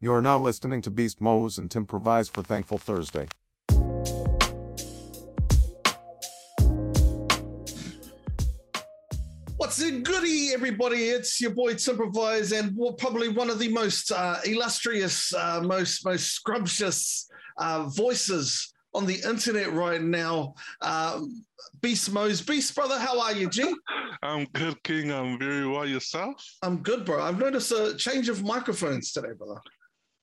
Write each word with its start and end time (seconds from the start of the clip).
You 0.00 0.12
are 0.12 0.22
now 0.22 0.38
listening 0.38 0.80
to 0.82 0.92
Beast 0.92 1.20
Moze 1.20 1.58
and 1.58 1.68
Timprovise 1.68 2.30
for 2.30 2.40
Thankful 2.40 2.78
Thursday. 2.78 3.26
What's 9.56 9.82
a 9.82 9.90
goody, 9.90 10.50
everybody? 10.54 11.08
It's 11.08 11.40
your 11.40 11.50
boy 11.50 11.74
Timprovise, 11.74 12.56
and 12.56 12.78
probably 12.98 13.28
one 13.28 13.50
of 13.50 13.58
the 13.58 13.70
most 13.70 14.12
uh, 14.12 14.36
illustrious, 14.44 15.34
uh, 15.34 15.62
most 15.64 16.04
most 16.04 16.32
scrumptious 16.32 17.28
uh, 17.56 17.88
voices 17.88 18.72
on 18.94 19.04
the 19.04 19.20
internet 19.28 19.72
right 19.72 20.00
now. 20.00 20.54
Uh, 20.80 21.22
Beast 21.82 22.12
Moze, 22.12 22.40
Beast 22.40 22.72
brother, 22.76 23.00
how 23.00 23.20
are 23.20 23.32
you, 23.32 23.50
G? 23.50 23.74
I'm 24.22 24.44
good, 24.52 24.80
King. 24.84 25.10
I'm 25.10 25.40
very 25.40 25.66
well. 25.66 25.84
Yourself? 25.86 26.36
I'm 26.62 26.84
good, 26.84 27.04
bro. 27.04 27.20
I've 27.20 27.40
noticed 27.40 27.72
a 27.72 27.96
change 27.96 28.28
of 28.28 28.44
microphones 28.44 29.10
today, 29.10 29.32
brother. 29.36 29.60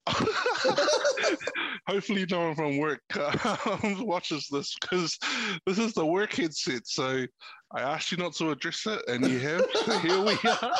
Hopefully, 1.87 2.25
no 2.29 2.47
one 2.47 2.55
from 2.55 2.77
work 2.77 3.01
uh, 3.15 3.57
watches 3.99 4.47
this 4.51 4.75
because 4.79 5.17
this 5.65 5.77
is 5.77 5.93
the 5.93 6.05
work 6.05 6.33
headset. 6.33 6.87
So 6.87 7.25
I 7.71 7.81
asked 7.81 8.11
you 8.11 8.17
not 8.17 8.33
to 8.35 8.51
address 8.51 8.85
it, 8.85 9.01
and 9.07 9.27
you 9.27 9.39
have. 9.39 9.65
So 9.85 9.99
here 9.99 10.21
we 10.21 10.33
are. 10.49 10.71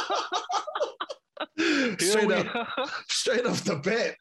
Here 1.57 1.97
straight 1.99 2.27
we 2.27 2.33
up, 2.33 2.55
are. 2.55 2.67
straight 3.07 3.45
off 3.45 3.63
the 3.63 3.75
bat. 3.77 4.15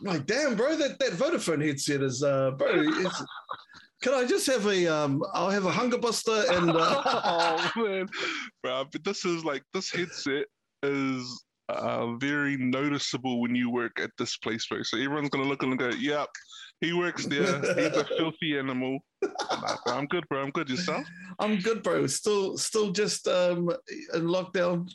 Like, 0.00 0.26
damn, 0.26 0.56
bro, 0.56 0.76
that, 0.76 0.98
that 0.98 1.12
Vodafone 1.12 1.64
headset 1.64 2.02
is, 2.02 2.22
uh, 2.22 2.52
bro. 2.52 2.68
It's, 2.74 3.24
can 4.02 4.14
I 4.14 4.26
just 4.26 4.46
have 4.48 4.66
a, 4.66 4.86
um, 4.86 5.22
I'll 5.32 5.50
have 5.50 5.66
a 5.66 5.70
hunger 5.70 5.98
buster 5.98 6.44
and. 6.50 6.70
Uh, 6.70 7.02
oh 7.06 7.70
man, 7.76 8.08
bro! 8.62 8.84
But 8.90 9.04
this 9.04 9.24
is 9.24 9.44
like 9.44 9.62
this 9.72 9.90
headset 9.90 10.46
is 10.82 11.44
uh, 11.68 12.14
very 12.16 12.56
noticeable 12.56 13.40
when 13.40 13.54
you 13.54 13.70
work 13.70 14.00
at 14.00 14.10
this 14.18 14.36
place, 14.36 14.66
bro. 14.66 14.82
So 14.82 14.98
everyone's 14.98 15.30
gonna 15.30 15.48
look 15.48 15.62
and 15.62 15.78
go, 15.78 15.88
"Yep, 15.88 16.28
he 16.80 16.92
works 16.92 17.26
there. 17.26 17.60
He's 17.60 17.96
a 17.96 18.04
filthy 18.18 18.58
animal." 18.58 18.98
I'm 19.86 20.06
good, 20.06 20.24
bro. 20.28 20.42
I'm 20.42 20.50
good. 20.50 20.68
Yourself? 20.68 21.06
I'm 21.38 21.58
good, 21.58 21.82
bro. 21.82 22.06
Still, 22.06 22.58
still 22.58 22.90
just 22.92 23.26
um 23.28 23.70
in 24.14 24.22
lockdown. 24.22 24.88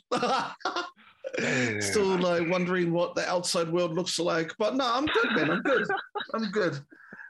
Still 1.80 2.18
like 2.18 2.48
wondering 2.48 2.92
what 2.92 3.14
the 3.14 3.28
outside 3.28 3.70
world 3.70 3.94
looks 3.94 4.18
like. 4.18 4.52
But 4.58 4.76
no, 4.76 4.92
I'm 4.92 5.06
good, 5.06 5.32
man. 5.32 5.50
I'm 5.50 5.62
good. 5.62 5.86
I'm 6.34 6.50
good. 6.50 6.80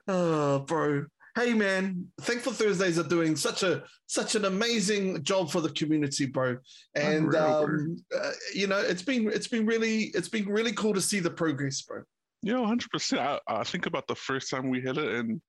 Oh, 0.09 0.59
bro. 0.67 1.07
Hey 1.41 1.55
man, 1.55 2.06
Thankful 2.20 2.52
Thursdays 2.52 2.98
are 2.98 3.08
doing 3.08 3.34
such 3.34 3.62
a 3.62 3.83
such 4.06 4.34
an 4.34 4.44
amazing 4.44 5.22
job 5.22 5.50
for 5.50 5.62
the 5.62 5.70
community, 5.70 6.27
bro. 6.27 6.58
And 6.94 7.34
um, 7.34 7.96
uh, 8.14 8.33
you 8.55 8.66
know, 8.66 8.78
it's 8.78 9.00
been 9.00 9.30
it's 9.30 9.48
been 9.48 9.64
really 9.64 10.11
it's 10.12 10.28
been 10.28 10.46
really 10.46 10.72
cool 10.72 10.92
to 10.92 11.00
see 11.00 11.18
the 11.18 11.30
progress, 11.30 11.80
bro. 11.80 12.02
Yeah, 12.42 12.58
100. 12.58 12.91
percent 12.91 13.22
I, 13.22 13.38
I 13.48 13.64
think 13.64 13.86
about 13.86 14.06
the 14.06 14.16
first 14.16 14.50
time 14.50 14.68
we 14.68 14.83
hit 14.83 14.98
it, 14.98 15.14
and 15.14 15.41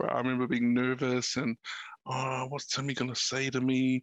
bro, 0.00 0.08
I 0.08 0.18
remember 0.18 0.48
being 0.48 0.74
nervous 0.74 1.36
and, 1.36 1.56
oh, 2.06 2.46
what's 2.48 2.66
Timmy 2.66 2.94
gonna 2.94 3.14
say 3.14 3.50
to 3.50 3.60
me? 3.60 4.02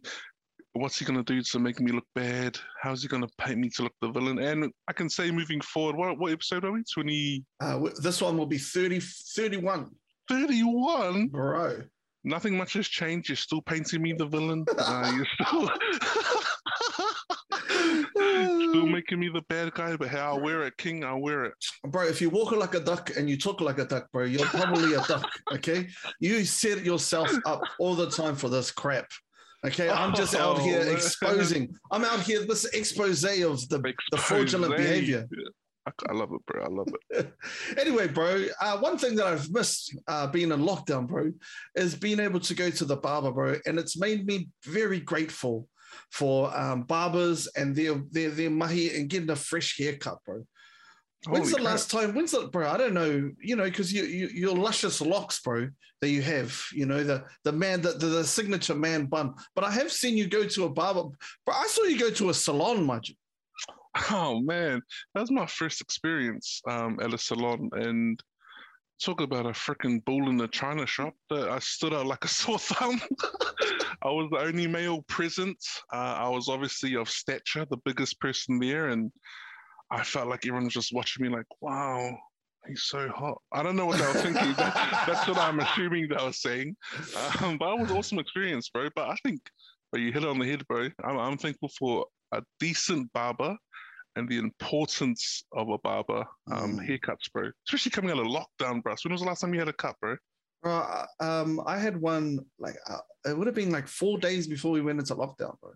What's 0.72 0.98
he 0.98 1.04
gonna 1.04 1.24
do 1.24 1.42
to 1.42 1.58
make 1.58 1.78
me 1.78 1.92
look 1.92 2.06
bad? 2.14 2.56
How's 2.80 3.02
he 3.02 3.08
gonna 3.08 3.28
paint 3.36 3.58
me 3.58 3.68
to 3.76 3.82
look 3.82 3.94
the 4.00 4.08
villain? 4.08 4.38
And 4.38 4.72
I 4.88 4.94
can 4.94 5.10
say 5.10 5.30
moving 5.30 5.60
forward, 5.60 5.96
what 5.96 6.18
what 6.18 6.32
episode 6.32 6.64
are 6.64 6.72
we? 6.72 6.84
20, 6.90 7.44
Uh, 7.60 7.80
this 8.02 8.22
one 8.22 8.38
will 8.38 8.46
be 8.46 8.56
30, 8.56 9.00
31, 9.00 9.90
31? 10.28 11.28
bro. 11.28 11.82
Nothing 12.24 12.56
much 12.56 12.72
has 12.74 12.88
changed. 12.88 13.28
You're 13.28 13.36
still 13.36 13.62
painting 13.62 14.02
me 14.02 14.12
the 14.12 14.26
villain. 14.26 14.64
Uh, 14.78 15.12
you're 15.14 15.26
still 15.34 15.70
still 18.70 18.86
making 18.86 19.20
me 19.20 19.28
the 19.28 19.42
bad 19.48 19.72
guy. 19.74 19.96
But 19.96 20.08
hey, 20.08 20.18
I'll 20.18 20.40
wear 20.40 20.64
it, 20.64 20.76
King. 20.76 21.04
I'll 21.04 21.20
wear 21.20 21.44
it. 21.44 21.54
Bro, 21.86 22.06
if 22.06 22.20
you 22.20 22.30
walk 22.30 22.52
like 22.52 22.74
a 22.74 22.80
duck 22.80 23.10
and 23.16 23.28
you 23.30 23.36
talk 23.36 23.60
like 23.60 23.78
a 23.78 23.84
duck, 23.84 24.10
bro, 24.12 24.24
you're 24.24 24.46
probably 24.46 24.94
a 24.94 25.02
duck. 25.02 25.28
Okay, 25.52 25.88
you 26.20 26.44
set 26.44 26.84
yourself 26.84 27.30
up 27.46 27.60
all 27.78 27.94
the 27.94 28.10
time 28.10 28.34
for 28.34 28.48
this 28.48 28.70
crap. 28.70 29.06
Okay, 29.64 29.88
I'm 29.88 30.14
just 30.14 30.34
out 30.34 30.58
Oh, 30.58 30.62
here 30.62 30.84
man. 30.84 30.94
exposing. 30.94 31.74
I'm 31.90 32.04
out 32.04 32.20
here 32.20 32.44
this 32.44 32.64
expose 32.66 33.24
of 33.24 33.68
the 33.68 33.94
the 34.10 34.18
fraudulent 34.18 34.76
behavior. 34.76 35.26
I, 36.08 36.12
love 36.12 36.30
it, 36.32 36.46
bro. 36.46 36.64
I 36.64 36.68
love 36.68 36.88
it. 37.10 37.32
Anyway, 37.78 38.08
bro, 38.08 38.46
uh, 38.60 38.78
one 38.78 38.98
thing 38.98 39.14
that 39.16 39.26
I've 39.26 39.50
missed 39.50 39.96
uh, 40.06 40.26
being 40.26 40.52
in 40.52 40.60
lockdown, 40.60 41.06
bro, 41.06 41.32
is 41.74 41.94
being 41.94 42.20
able 42.20 42.40
to 42.40 42.54
go 42.54 42.70
to 42.70 42.84
the 42.84 42.96
barber, 42.96 43.30
bro, 43.30 43.56
and 43.66 43.78
it's 43.78 43.98
made 43.98 44.26
me 44.26 44.48
very 44.64 45.00
grateful 45.00 45.68
for 46.12 46.56
um, 46.56 46.82
barbers 46.82 47.46
and 47.56 47.74
their 47.74 48.02
their 48.10 48.30
their 48.30 48.50
mahi 48.50 48.96
and 48.96 49.08
getting 49.08 49.30
a 49.30 49.36
fresh 49.36 49.78
haircut, 49.78 50.18
bro. 50.24 50.44
When's 51.26 51.50
Holy 51.50 51.50
the 51.50 51.56
crap. 51.56 51.64
last 51.64 51.90
time? 51.90 52.14
When's 52.14 52.32
the 52.32 52.46
bro? 52.48 52.68
I 52.68 52.76
don't 52.76 52.94
know. 52.94 53.30
You 53.40 53.56
know, 53.56 53.64
because 53.64 53.92
you, 53.92 54.04
you 54.04 54.28
your 54.28 54.54
luscious 54.54 55.00
locks, 55.00 55.40
bro, 55.40 55.68
that 56.00 56.10
you 56.10 56.22
have. 56.22 56.56
You 56.72 56.86
know 56.86 57.02
the 57.02 57.24
the 57.44 57.52
man 57.52 57.80
the, 57.80 57.92
the 57.92 58.06
the 58.06 58.24
signature 58.24 58.74
man 58.74 59.06
bun. 59.06 59.34
But 59.54 59.64
I 59.64 59.72
have 59.72 59.90
seen 59.90 60.16
you 60.16 60.28
go 60.28 60.46
to 60.46 60.64
a 60.64 60.68
barber. 60.68 61.04
But 61.44 61.56
I 61.56 61.66
saw 61.66 61.84
you 61.84 61.98
go 61.98 62.10
to 62.10 62.30
a 62.30 62.34
salon, 62.34 62.84
Maj. 62.84 63.12
Oh 64.10 64.40
man, 64.40 64.80
that 65.14 65.20
was 65.20 65.30
my 65.30 65.46
first 65.46 65.80
experience 65.80 66.60
um, 66.68 66.98
at 67.00 67.14
a 67.14 67.18
salon, 67.18 67.68
and 67.72 68.20
talk 69.02 69.20
about 69.20 69.46
a 69.46 69.50
freaking 69.50 70.04
bull 70.04 70.28
in 70.28 70.36
the 70.36 70.48
china 70.48 70.86
shop. 70.86 71.14
That 71.30 71.48
I 71.48 71.58
stood 71.58 71.94
out 71.94 72.06
like 72.06 72.24
a 72.24 72.28
sore 72.40 72.58
thumb. 72.58 73.00
I 74.02 74.08
was 74.10 74.28
the 74.30 74.38
only 74.38 74.66
male 74.66 75.02
present. 75.08 75.58
Uh, 75.92 76.16
I 76.18 76.28
was 76.28 76.48
obviously 76.48 76.94
of 76.96 77.08
stature, 77.08 77.66
the 77.68 77.78
biggest 77.84 78.20
person 78.20 78.58
there, 78.58 78.88
and 78.88 79.10
I 79.90 80.04
felt 80.04 80.28
like 80.28 80.44
everyone 80.44 80.64
was 80.64 80.74
just 80.74 80.92
watching 80.94 81.24
me, 81.24 81.34
like, 81.34 81.46
"Wow, 81.60 82.16
he's 82.66 82.82
so 82.84 83.08
hot." 83.08 83.38
I 83.52 83.62
don't 83.62 83.76
know 83.76 83.86
what 83.86 83.98
they 83.98 84.06
were 84.06 84.12
thinking. 84.14 84.52
That- 84.54 85.04
that's 85.06 85.26
what 85.26 85.38
I'm 85.38 85.60
assuming 85.60 86.08
they 86.08 86.24
were 86.24 86.32
saying. 86.32 86.76
Um, 87.40 87.58
but 87.58 87.72
it 87.74 87.80
was 87.80 87.90
an 87.90 87.96
awesome 87.96 88.18
experience, 88.18 88.68
bro. 88.68 88.88
But 88.94 89.08
I 89.08 89.16
think, 89.24 89.40
but 89.90 90.00
you 90.00 90.12
hit 90.12 90.22
it 90.22 90.28
on 90.28 90.38
the 90.38 90.46
head, 90.46 90.66
bro. 90.68 90.88
I'm, 91.02 91.18
I'm 91.18 91.38
thankful 91.38 91.70
for 91.78 92.06
a 92.32 92.42
decent 92.60 93.10
barber 93.14 93.56
and 94.16 94.28
the 94.28 94.38
importance 94.38 95.44
of 95.52 95.68
a 95.68 95.78
barber 95.78 96.24
um, 96.50 96.78
Mm. 96.78 96.88
haircuts, 96.88 97.30
bro. 97.32 97.50
Especially 97.66 97.90
coming 97.90 98.10
out 98.10 98.18
of 98.18 98.26
lockdown, 98.26 98.82
bro. 98.82 98.94
When 99.04 99.12
was 99.12 99.20
the 99.20 99.26
last 99.26 99.40
time 99.40 99.52
you 99.54 99.60
had 99.60 99.68
a 99.68 99.72
cut, 99.72 99.96
bro? 100.00 100.16
Bro, 100.62 100.76
uh, 100.76 101.06
um, 101.20 101.60
I 101.66 101.78
had 101.78 101.96
one 102.00 102.40
like 102.58 102.76
uh, 102.88 102.98
it 103.26 103.36
would 103.36 103.46
have 103.46 103.54
been 103.54 103.70
like 103.70 103.86
four 103.86 104.18
days 104.18 104.46
before 104.46 104.72
we 104.72 104.80
went 104.80 104.98
into 104.98 105.14
lockdown, 105.14 105.58
bro. 105.60 105.72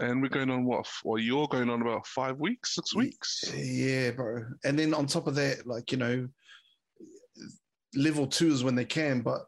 And 0.00 0.20
we're 0.22 0.28
going 0.28 0.50
on 0.50 0.64
what? 0.64 0.86
Well, 1.04 1.18
you're 1.18 1.48
going 1.48 1.70
on 1.70 1.80
about 1.82 2.06
five 2.06 2.38
weeks, 2.38 2.74
six 2.74 2.94
weeks. 2.94 3.52
Yeah, 3.54 4.10
bro. 4.10 4.44
And 4.64 4.78
then 4.78 4.92
on 4.92 5.06
top 5.06 5.26
of 5.26 5.34
that, 5.36 5.66
like 5.66 5.92
you 5.92 5.98
know, 5.98 6.28
level 7.94 8.26
two 8.26 8.48
is 8.48 8.64
when 8.64 8.74
they 8.74 8.84
can, 8.84 9.22
but 9.22 9.42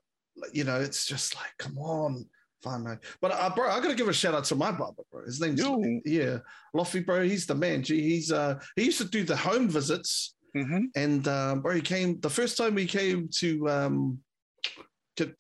you 0.53 0.65
know, 0.65 0.81
it's 0.81 1.05
just 1.07 1.35
like, 1.35 1.53
come 1.59 1.77
on, 1.79 2.25
fine, 2.63 2.85
mate. 2.85 2.99
But 3.21 3.33
uh, 3.33 3.51
bro, 3.55 3.69
I 3.71 3.81
gotta 3.81 3.95
give 3.95 4.09
a 4.09 4.13
shout 4.13 4.35
out 4.35 4.45
to 4.45 4.55
my 4.57 4.71
barber, 4.71 5.03
bro. 5.11 5.25
His 5.25 5.41
name's 5.41 5.61
yeah, 6.05 6.39
Loffy, 6.75 7.05
bro. 7.05 7.23
He's 7.23 7.47
the 7.47 7.55
man. 7.55 7.83
Gee, 7.83 8.03
he's 8.03 8.33
uh, 8.33 8.59
he 8.77 8.85
used 8.85 8.99
to 8.99 9.05
do 9.05 9.25
the 9.25 9.37
home 9.37 9.69
visits, 9.69 10.35
hmm 10.55 10.87
and 10.97 11.27
um, 11.29 11.63
bro, 11.63 11.75
he 11.75 11.81
came 11.81 12.21
the 12.21 12.31
first 12.31 12.57
time 12.57 12.77
he 12.77 12.87
came 12.87 13.29
to 13.39 13.69
um, 13.69 14.19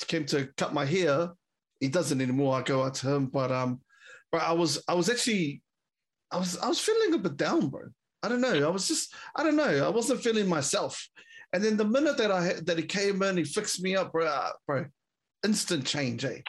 came 0.07 0.25
to 0.27 0.49
cut 0.57 0.75
my 0.75 0.85
hair. 0.85 1.31
He 1.81 1.89
doesn't 1.89 2.21
anymore. 2.21 2.57
I 2.59 2.63
go 2.63 2.83
out 2.83 2.95
to 2.95 3.15
him, 3.15 3.27
but 3.27 3.53
um, 3.53 3.81
but 4.33 4.43
I 4.43 4.53
was 4.53 4.83
I 4.89 4.95
was 4.95 5.09
actually 5.09 5.63
I 6.31 6.39
was 6.39 6.59
I 6.59 6.69
was 6.69 6.81
feeling 6.81 7.15
a 7.15 7.19
bit 7.19 7.37
down, 7.37 7.69
bro. 7.69 7.83
I 8.23 8.29
don't 8.29 8.41
know. 8.41 8.67
I 8.67 8.71
was 8.71 8.89
just 8.89 9.15
I 9.37 9.45
don't 9.45 9.57
know. 9.57 9.87
I 9.87 9.89
wasn't 9.89 10.23
feeling 10.23 10.49
myself. 10.49 11.09
And 11.53 11.65
then 11.65 11.77
the 11.77 11.85
minute 11.85 12.19
that 12.19 12.31
I 12.31 12.55
that 12.67 12.77
he 12.79 12.85
came 12.85 13.23
in, 13.23 13.37
he 13.37 13.45
fixed 13.45 13.81
me 13.83 13.97
up, 13.97 14.13
bro. 14.13 14.27
uh, 14.27 14.51
Bro, 14.67 14.87
instant 15.45 15.87
change, 15.87 16.25
eh? 16.25 16.41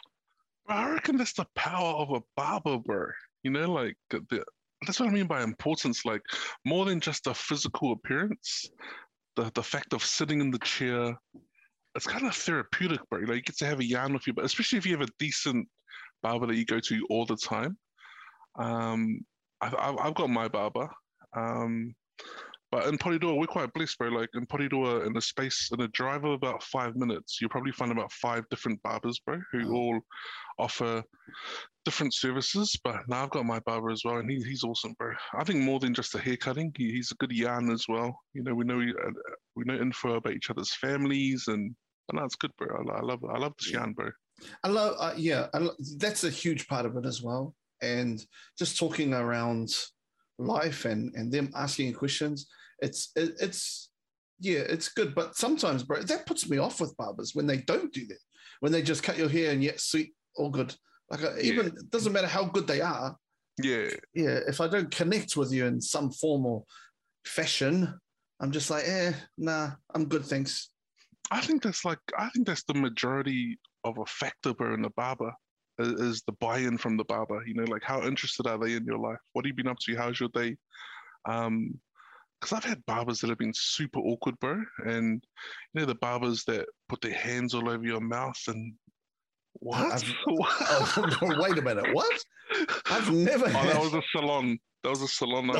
I 0.70 0.90
reckon 0.90 1.16
that's 1.16 1.32
the 1.34 1.46
power 1.54 1.94
of 1.94 2.10
a 2.12 2.22
barber, 2.36 2.78
bro. 2.78 3.06
You 3.42 3.50
know, 3.50 3.70
like 3.72 3.96
the- 4.10 4.44
that's 4.86 4.98
what 4.98 5.08
I 5.08 5.12
mean 5.12 5.26
by 5.26 5.42
importance. 5.42 6.04
Like 6.04 6.22
more 6.64 6.84
than 6.86 7.00
just 7.00 7.26
a 7.26 7.34
physical 7.34 7.92
appearance, 7.92 8.70
the 9.36 9.50
the 9.54 9.62
fact 9.62 9.92
of 9.92 10.04
sitting 10.04 10.40
in 10.40 10.50
the 10.50 10.58
chair, 10.60 11.18
it's 11.94 12.06
kind 12.06 12.26
of 12.26 12.34
therapeutic, 12.34 13.00
bro. 13.10 13.20
Like 13.20 13.36
you 13.36 13.42
get 13.42 13.58
to 13.58 13.66
have 13.66 13.80
a 13.80 13.84
yarn 13.84 14.12
with 14.12 14.26
you, 14.26 14.32
but 14.32 14.44
especially 14.44 14.78
if 14.78 14.86
you 14.86 14.96
have 14.96 15.06
a 15.06 15.12
decent 15.18 15.68
barber 16.22 16.46
that 16.46 16.56
you 16.56 16.64
go 16.64 16.80
to 16.80 17.06
all 17.10 17.26
the 17.26 17.36
time. 17.36 17.76
Um, 18.58 19.20
I've 19.60 19.74
I've, 19.78 19.98
I've 19.98 20.14
got 20.14 20.30
my 20.30 20.48
barber. 20.48 20.88
Um, 21.36 21.94
but 22.70 22.86
in 22.86 22.96
Porirua, 22.98 23.36
we're 23.36 23.46
quite 23.46 23.72
blessed, 23.72 23.98
bro. 23.98 24.08
Like 24.08 24.28
in 24.34 24.46
Porirua, 24.46 25.06
in 25.06 25.16
a 25.16 25.20
space, 25.20 25.70
in 25.72 25.80
a 25.80 25.88
drive 25.88 26.24
of 26.24 26.32
about 26.32 26.62
five 26.62 26.94
minutes, 26.96 27.38
you'll 27.40 27.50
probably 27.50 27.72
find 27.72 27.90
about 27.92 28.12
five 28.12 28.44
different 28.50 28.80
barbers, 28.82 29.18
bro, 29.24 29.40
who 29.52 29.68
Oh. 29.68 29.74
all 29.76 30.00
offer 30.58 31.02
different 31.84 32.14
services. 32.14 32.76
But 32.84 33.08
now 33.08 33.24
I've 33.24 33.30
got 33.30 33.46
my 33.46 33.58
barber 33.60 33.90
as 33.90 34.02
well, 34.04 34.18
and 34.18 34.30
he, 34.30 34.36
he's 34.42 34.64
awesome, 34.64 34.94
bro. 34.98 35.12
I 35.34 35.44
think 35.44 35.60
more 35.64 35.80
than 35.80 35.94
just 35.94 36.12
the 36.12 36.18
hair 36.20 36.36
cutting, 36.36 36.72
he, 36.76 36.92
he's 36.92 37.10
a 37.10 37.16
good 37.16 37.32
yarn 37.32 37.70
as 37.70 37.86
well. 37.88 38.16
You 38.34 38.42
know, 38.42 38.54
we 38.54 38.64
know 38.64 38.80
uh, 38.80 39.10
we 39.56 39.64
know 39.64 39.74
info 39.74 40.14
about 40.14 40.34
each 40.34 40.50
other's 40.50 40.74
families, 40.74 41.44
and, 41.48 41.74
and 42.10 42.18
that's 42.18 42.36
good, 42.36 42.52
bro. 42.56 42.68
I, 42.88 42.98
I 42.98 43.00
love 43.00 43.24
I 43.24 43.38
love 43.38 43.54
this 43.58 43.72
yarn, 43.72 43.92
bro. 43.94 44.10
I 44.64 44.68
love, 44.68 44.96
uh, 44.98 45.12
yeah, 45.16 45.48
I 45.52 45.58
lo- 45.58 45.74
that's 45.98 46.24
a 46.24 46.30
huge 46.30 46.66
part 46.68 46.86
of 46.86 46.96
it 46.96 47.04
as 47.04 47.20
well. 47.20 47.54
And 47.82 48.24
just 48.58 48.78
talking 48.78 49.12
around 49.12 49.74
life 50.38 50.84
and 50.86 51.14
and 51.14 51.30
them 51.32 51.50
asking 51.54 51.92
questions. 51.94 52.46
It's 52.80 53.12
it, 53.16 53.34
it's 53.40 53.90
yeah, 54.40 54.60
it's 54.60 54.88
good. 54.88 55.14
But 55.14 55.36
sometimes, 55.36 55.82
bro, 55.82 56.02
that 56.02 56.26
puts 56.26 56.48
me 56.48 56.58
off 56.58 56.80
with 56.80 56.96
barbers 56.96 57.34
when 57.34 57.46
they 57.46 57.58
don't 57.58 57.92
do 57.92 58.06
that. 58.06 58.18
When 58.60 58.72
they 58.72 58.82
just 58.82 59.02
cut 59.02 59.18
your 59.18 59.28
hair 59.28 59.52
and 59.52 59.62
yet 59.62 59.80
sweet, 59.80 60.12
all 60.36 60.50
good. 60.50 60.74
Like 61.10 61.24
uh, 61.24 61.36
even 61.40 61.66
it 61.66 61.90
doesn't 61.90 62.12
matter 62.12 62.26
how 62.26 62.44
good 62.44 62.66
they 62.66 62.80
are. 62.80 63.16
Yeah, 63.62 63.88
Yeah, 64.14 64.40
if 64.46 64.60
I 64.60 64.68
don't 64.68 64.90
connect 64.90 65.36
with 65.36 65.52
you 65.52 65.66
in 65.66 65.80
some 65.80 66.10
form 66.10 66.46
or 66.46 66.64
fashion, 67.26 67.98
I'm 68.40 68.52
just 68.52 68.70
like, 68.70 68.84
eh, 68.86 69.12
nah, 69.36 69.72
I'm 69.94 70.06
good, 70.06 70.24
thanks. 70.24 70.70
I 71.30 71.40
think 71.40 71.62
that's 71.62 71.84
like 71.84 71.98
I 72.18 72.28
think 72.30 72.46
that's 72.46 72.64
the 72.64 72.74
majority 72.74 73.58
of 73.84 73.98
a 73.98 74.06
factor, 74.06 74.54
bro, 74.54 74.74
in 74.74 74.82
the 74.82 74.90
barber 74.90 75.32
is, 75.78 76.00
is 76.00 76.22
the 76.22 76.32
buy-in 76.32 76.78
from 76.78 76.96
the 76.96 77.04
barber. 77.04 77.42
You 77.46 77.54
know, 77.54 77.64
like 77.64 77.82
how 77.82 78.02
interested 78.02 78.46
are 78.46 78.58
they 78.58 78.74
in 78.74 78.84
your 78.84 78.98
life? 78.98 79.18
What 79.32 79.44
have 79.44 79.48
you 79.48 79.54
been 79.54 79.68
up 79.68 79.78
to? 79.80 79.96
How's 79.96 80.20
your 80.20 80.30
day? 80.30 80.56
Um, 81.28 81.78
because 82.40 82.56
I've 82.56 82.64
had 82.64 82.84
barbers 82.86 83.20
that 83.20 83.28
have 83.28 83.38
been 83.38 83.52
super 83.54 83.98
awkward, 84.00 84.38
bro, 84.40 84.62
and 84.86 85.22
you 85.74 85.80
know 85.80 85.86
the 85.86 85.94
barbers 85.96 86.44
that 86.44 86.66
put 86.88 87.00
their 87.00 87.12
hands 87.12 87.54
all 87.54 87.68
over 87.68 87.84
your 87.84 88.00
mouth 88.00 88.40
and 88.48 88.72
what? 89.54 90.02
Oh, 90.26 91.36
wait 91.40 91.58
a 91.58 91.62
minute, 91.62 91.86
what? 91.92 92.18
I've 92.86 93.10
never 93.12 93.46
Oh, 93.46 93.50
had. 93.50 93.68
that 93.76 93.80
was 93.80 93.94
a 93.94 94.02
salon. 94.12 94.58
That 94.82 94.90
was 94.90 95.02
a 95.02 95.08
salon. 95.08 95.50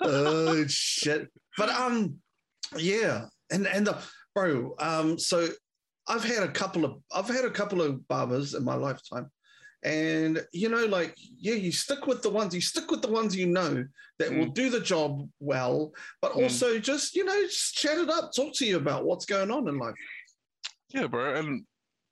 Oh 0.00 0.64
shit! 0.66 1.28
But 1.58 1.68
um, 1.70 2.16
yeah, 2.76 3.26
and 3.50 3.66
and 3.66 3.86
the 3.86 3.98
bro, 4.34 4.74
um, 4.78 5.18
so 5.18 5.48
I've 6.08 6.24
had 6.24 6.42
a 6.42 6.48
couple 6.50 6.84
of 6.84 6.96
I've 7.12 7.28
had 7.28 7.44
a 7.44 7.50
couple 7.50 7.82
of 7.82 8.06
barbers 8.08 8.54
in 8.54 8.64
my 8.64 8.74
lifetime, 8.74 9.30
and 9.86 10.44
you 10.52 10.68
know, 10.68 10.84
like 10.86 11.14
yeah, 11.16 11.54
you 11.54 11.70
stick 11.70 12.06
with 12.06 12.20
the 12.22 12.28
ones 12.30 12.52
you 12.54 12.60
stick 12.60 12.90
with 12.90 13.02
the 13.02 13.08
ones 13.08 13.36
you 13.36 13.46
know 13.46 13.86
that 14.18 14.32
will 14.34 14.46
do 14.46 14.68
the 14.68 14.80
job 14.80 15.28
well, 15.40 15.92
but 16.20 16.32
Mm. 16.32 16.42
also 16.42 16.78
just 16.78 17.14
you 17.14 17.24
know 17.24 17.40
just 17.42 17.74
chat 17.74 17.96
it 17.98 18.10
up, 18.10 18.32
talk 18.34 18.52
to 18.54 18.66
you 18.66 18.76
about 18.76 19.04
what's 19.04 19.26
going 19.26 19.50
on 19.50 19.68
in 19.68 19.78
life. 19.78 19.94
Yeah, 20.88 21.06
bro, 21.06 21.36
and 21.36 21.64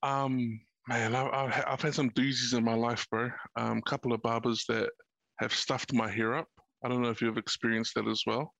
um, 0.02 0.60
man, 0.88 1.16
I, 1.16 1.28
I've 1.28 1.64
I've 1.66 1.82
had 1.82 1.94
some 1.94 2.10
doozies 2.10 2.56
in 2.56 2.64
my 2.64 2.74
life, 2.74 3.06
bro. 3.10 3.30
Um, 3.56 3.82
couple 3.82 4.12
of 4.12 4.22
barbers 4.22 4.64
that 4.68 4.88
have 5.40 5.52
stuffed 5.52 5.92
my 5.92 6.08
hair 6.08 6.34
up. 6.36 6.48
I 6.84 6.88
don't 6.88 7.02
know 7.02 7.10
if 7.10 7.20
you've 7.20 7.38
experienced 7.38 7.94
that 7.96 8.06
as 8.06 8.22
well. 8.24 8.54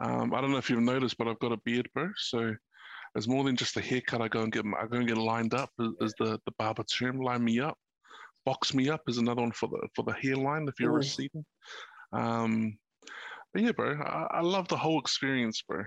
Um, 0.00 0.32
I 0.32 0.40
don't 0.40 0.52
know 0.52 0.58
if 0.58 0.70
you've 0.70 0.80
noticed, 0.80 1.18
but 1.18 1.26
I've 1.28 1.38
got 1.40 1.52
a 1.52 1.60
beard, 1.64 1.88
bro. 1.94 2.10
So 2.16 2.54
it's 3.16 3.26
more 3.26 3.42
than 3.42 3.56
just 3.56 3.76
a 3.76 3.80
haircut. 3.80 4.22
I 4.22 4.28
go 4.28 4.42
and 4.42 4.52
get 4.52 4.64
I 4.80 4.86
go 4.86 4.98
and 4.98 5.08
get 5.08 5.18
lined 5.18 5.54
up. 5.54 5.70
Is, 5.80 5.92
is 6.00 6.14
the 6.20 6.38
the 6.46 6.52
barber 6.58 6.84
term? 6.84 7.20
Line 7.20 7.42
me 7.42 7.58
up, 7.58 7.78
box 8.44 8.74
me 8.74 8.88
up 8.88 9.02
is 9.08 9.18
another 9.18 9.42
one 9.42 9.52
for 9.52 9.68
the 9.68 9.88
for 9.94 10.02
the 10.02 10.12
hairline 10.12 10.68
if 10.68 10.74
you're 10.78 10.92
Ooh. 10.92 10.96
receding. 10.96 11.44
Um, 12.12 12.78
but 13.52 13.62
yeah, 13.62 13.72
bro, 13.72 13.96
I, 14.00 14.38
I 14.38 14.40
love 14.40 14.68
the 14.68 14.76
whole 14.76 15.00
experience, 15.00 15.62
bro. 15.62 15.82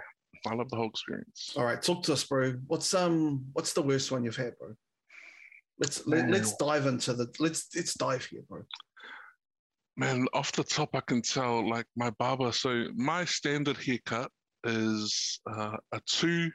I 0.45 0.54
love 0.54 0.69
the 0.69 0.77
whole 0.77 0.89
experience. 0.89 1.54
All 1.57 1.65
right, 1.65 1.81
talk 1.81 2.04
to 2.04 2.13
us, 2.13 2.24
bro. 2.24 2.54
What's 2.68 2.94
um 2.94 3.45
what's 3.54 3.74
the 3.74 3.81
worst 3.81 4.12
one 4.12 4.24
you've 4.24 4.38
had, 4.38 4.57
bro? 4.59 4.74
Let's 5.80 6.07
let, 6.07 6.24
Man. 6.24 6.31
let's 6.31 6.56
dive 6.57 6.86
into 6.88 7.13
the 7.13 7.27
let's 7.39 7.68
let's 7.75 7.94
dive 7.94 8.25
here, 8.25 8.44
bro. 8.50 8.62
Man, 9.95 10.27
off 10.33 10.51
the 10.51 10.63
top, 10.63 10.89
I 10.94 11.01
can 11.01 11.21
tell 11.21 11.68
like 11.68 11.86
my 11.95 12.12
barber. 12.12 12.51
So 12.51 12.86
my 12.95 13.25
standard 13.25 13.77
haircut 13.77 14.31
is 14.63 15.39
uh, 15.50 15.77
a 15.92 16.01
two 16.07 16.51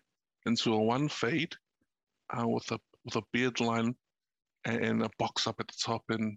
into 0.47 0.75
a 0.75 0.83
one 0.83 1.09
fade, 1.09 1.53
uh, 2.37 2.47
with 2.47 2.71
a 2.71 2.79
with 3.05 3.17
a 3.17 3.23
beard 3.33 3.61
line 3.61 3.95
and, 4.65 5.03
a 5.03 5.11
box 5.19 5.47
up 5.47 5.61
at 5.61 5.69
the 5.69 5.75
top. 5.83 6.03
And 6.09 6.37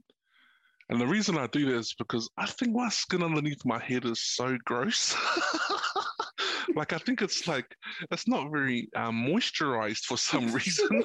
and 0.89 1.01
the 1.01 1.07
reason 1.07 1.37
I 1.37 1.47
do 1.47 1.65
that 1.65 1.77
is 1.77 1.95
because 1.97 2.29
I 2.37 2.45
think 2.45 2.75
my 2.75 2.89
skin 2.89 3.23
underneath 3.23 3.65
my 3.65 3.79
head 3.79 4.05
is 4.05 4.21
so 4.21 4.57
gross. 4.65 5.15
like 6.75 6.93
I 6.93 6.97
think 6.99 7.21
it's 7.21 7.47
like 7.47 7.65
it's 8.11 8.27
not 8.27 8.51
very 8.51 8.89
um, 8.95 9.25
moisturized 9.25 10.05
for 10.05 10.17
some 10.17 10.51
reason. 10.51 10.87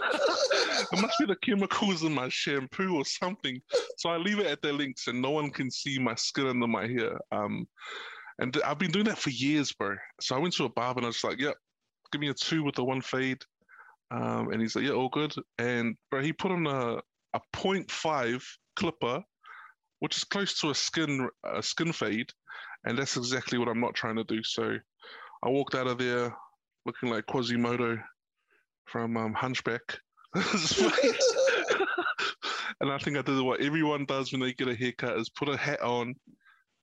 it 0.92 1.00
must 1.00 1.18
be 1.18 1.26
the 1.26 1.36
chemicals 1.42 2.02
in 2.02 2.12
my 2.12 2.28
shampoo 2.28 2.96
or 2.96 3.04
something. 3.04 3.60
So 3.96 4.10
I 4.10 4.16
leave 4.16 4.38
it 4.38 4.46
at 4.46 4.62
their 4.62 4.72
links, 4.72 5.06
and 5.06 5.20
no 5.22 5.30
one 5.30 5.50
can 5.50 5.70
see 5.70 5.98
my 5.98 6.14
skin 6.14 6.46
under 6.46 6.66
my 6.66 6.86
hair. 6.86 7.18
Um, 7.32 7.66
and 8.38 8.58
I've 8.64 8.78
been 8.78 8.90
doing 8.90 9.04
that 9.06 9.18
for 9.18 9.30
years, 9.30 9.72
bro. 9.72 9.96
So 10.20 10.34
I 10.34 10.38
went 10.38 10.54
to 10.54 10.64
a 10.64 10.70
barber 10.70 11.00
and 11.00 11.06
I 11.06 11.08
was 11.08 11.24
like, 11.24 11.38
"Yep, 11.38 11.56
give 12.12 12.20
me 12.20 12.28
a 12.28 12.34
two 12.34 12.62
with 12.62 12.74
the 12.74 12.84
one 12.84 13.00
fade." 13.00 13.42
Um, 14.10 14.50
and 14.50 14.60
he's 14.60 14.74
like, 14.74 14.84
"Yeah, 14.84 14.92
all 14.92 15.08
good." 15.08 15.34
And 15.58 15.96
bro, 16.10 16.22
he 16.22 16.32
put 16.32 16.50
on 16.50 16.66
a 16.66 17.00
a 17.34 17.40
0.5 17.54 18.42
clipper, 18.76 19.22
which 20.00 20.16
is 20.16 20.24
close 20.24 20.58
to 20.60 20.70
a 20.70 20.74
skin 20.74 21.28
a 21.44 21.62
skin 21.62 21.92
fade, 21.92 22.30
and 22.84 22.98
that's 22.98 23.16
exactly 23.16 23.58
what 23.58 23.68
I'm 23.68 23.80
not 23.80 23.94
trying 23.94 24.16
to 24.16 24.24
do. 24.24 24.42
So 24.42 24.76
I 25.44 25.48
walked 25.48 25.74
out 25.74 25.86
of 25.86 25.98
there 25.98 26.34
looking 26.86 27.10
like 27.10 27.26
Quasimodo 27.26 27.98
from 28.86 29.16
um, 29.16 29.34
Hunchback. 29.34 29.98
And 32.80 32.90
I 32.90 32.98
think 32.98 33.18
I 33.18 33.22
did 33.22 33.40
what 33.40 33.60
everyone 33.60 34.06
does 34.06 34.32
when 34.32 34.40
they 34.40 34.54
get 34.54 34.68
a 34.68 34.74
haircut 34.74 35.18
is 35.18 35.28
put 35.28 35.48
a 35.48 35.56
hat 35.56 35.82
on. 35.82 36.14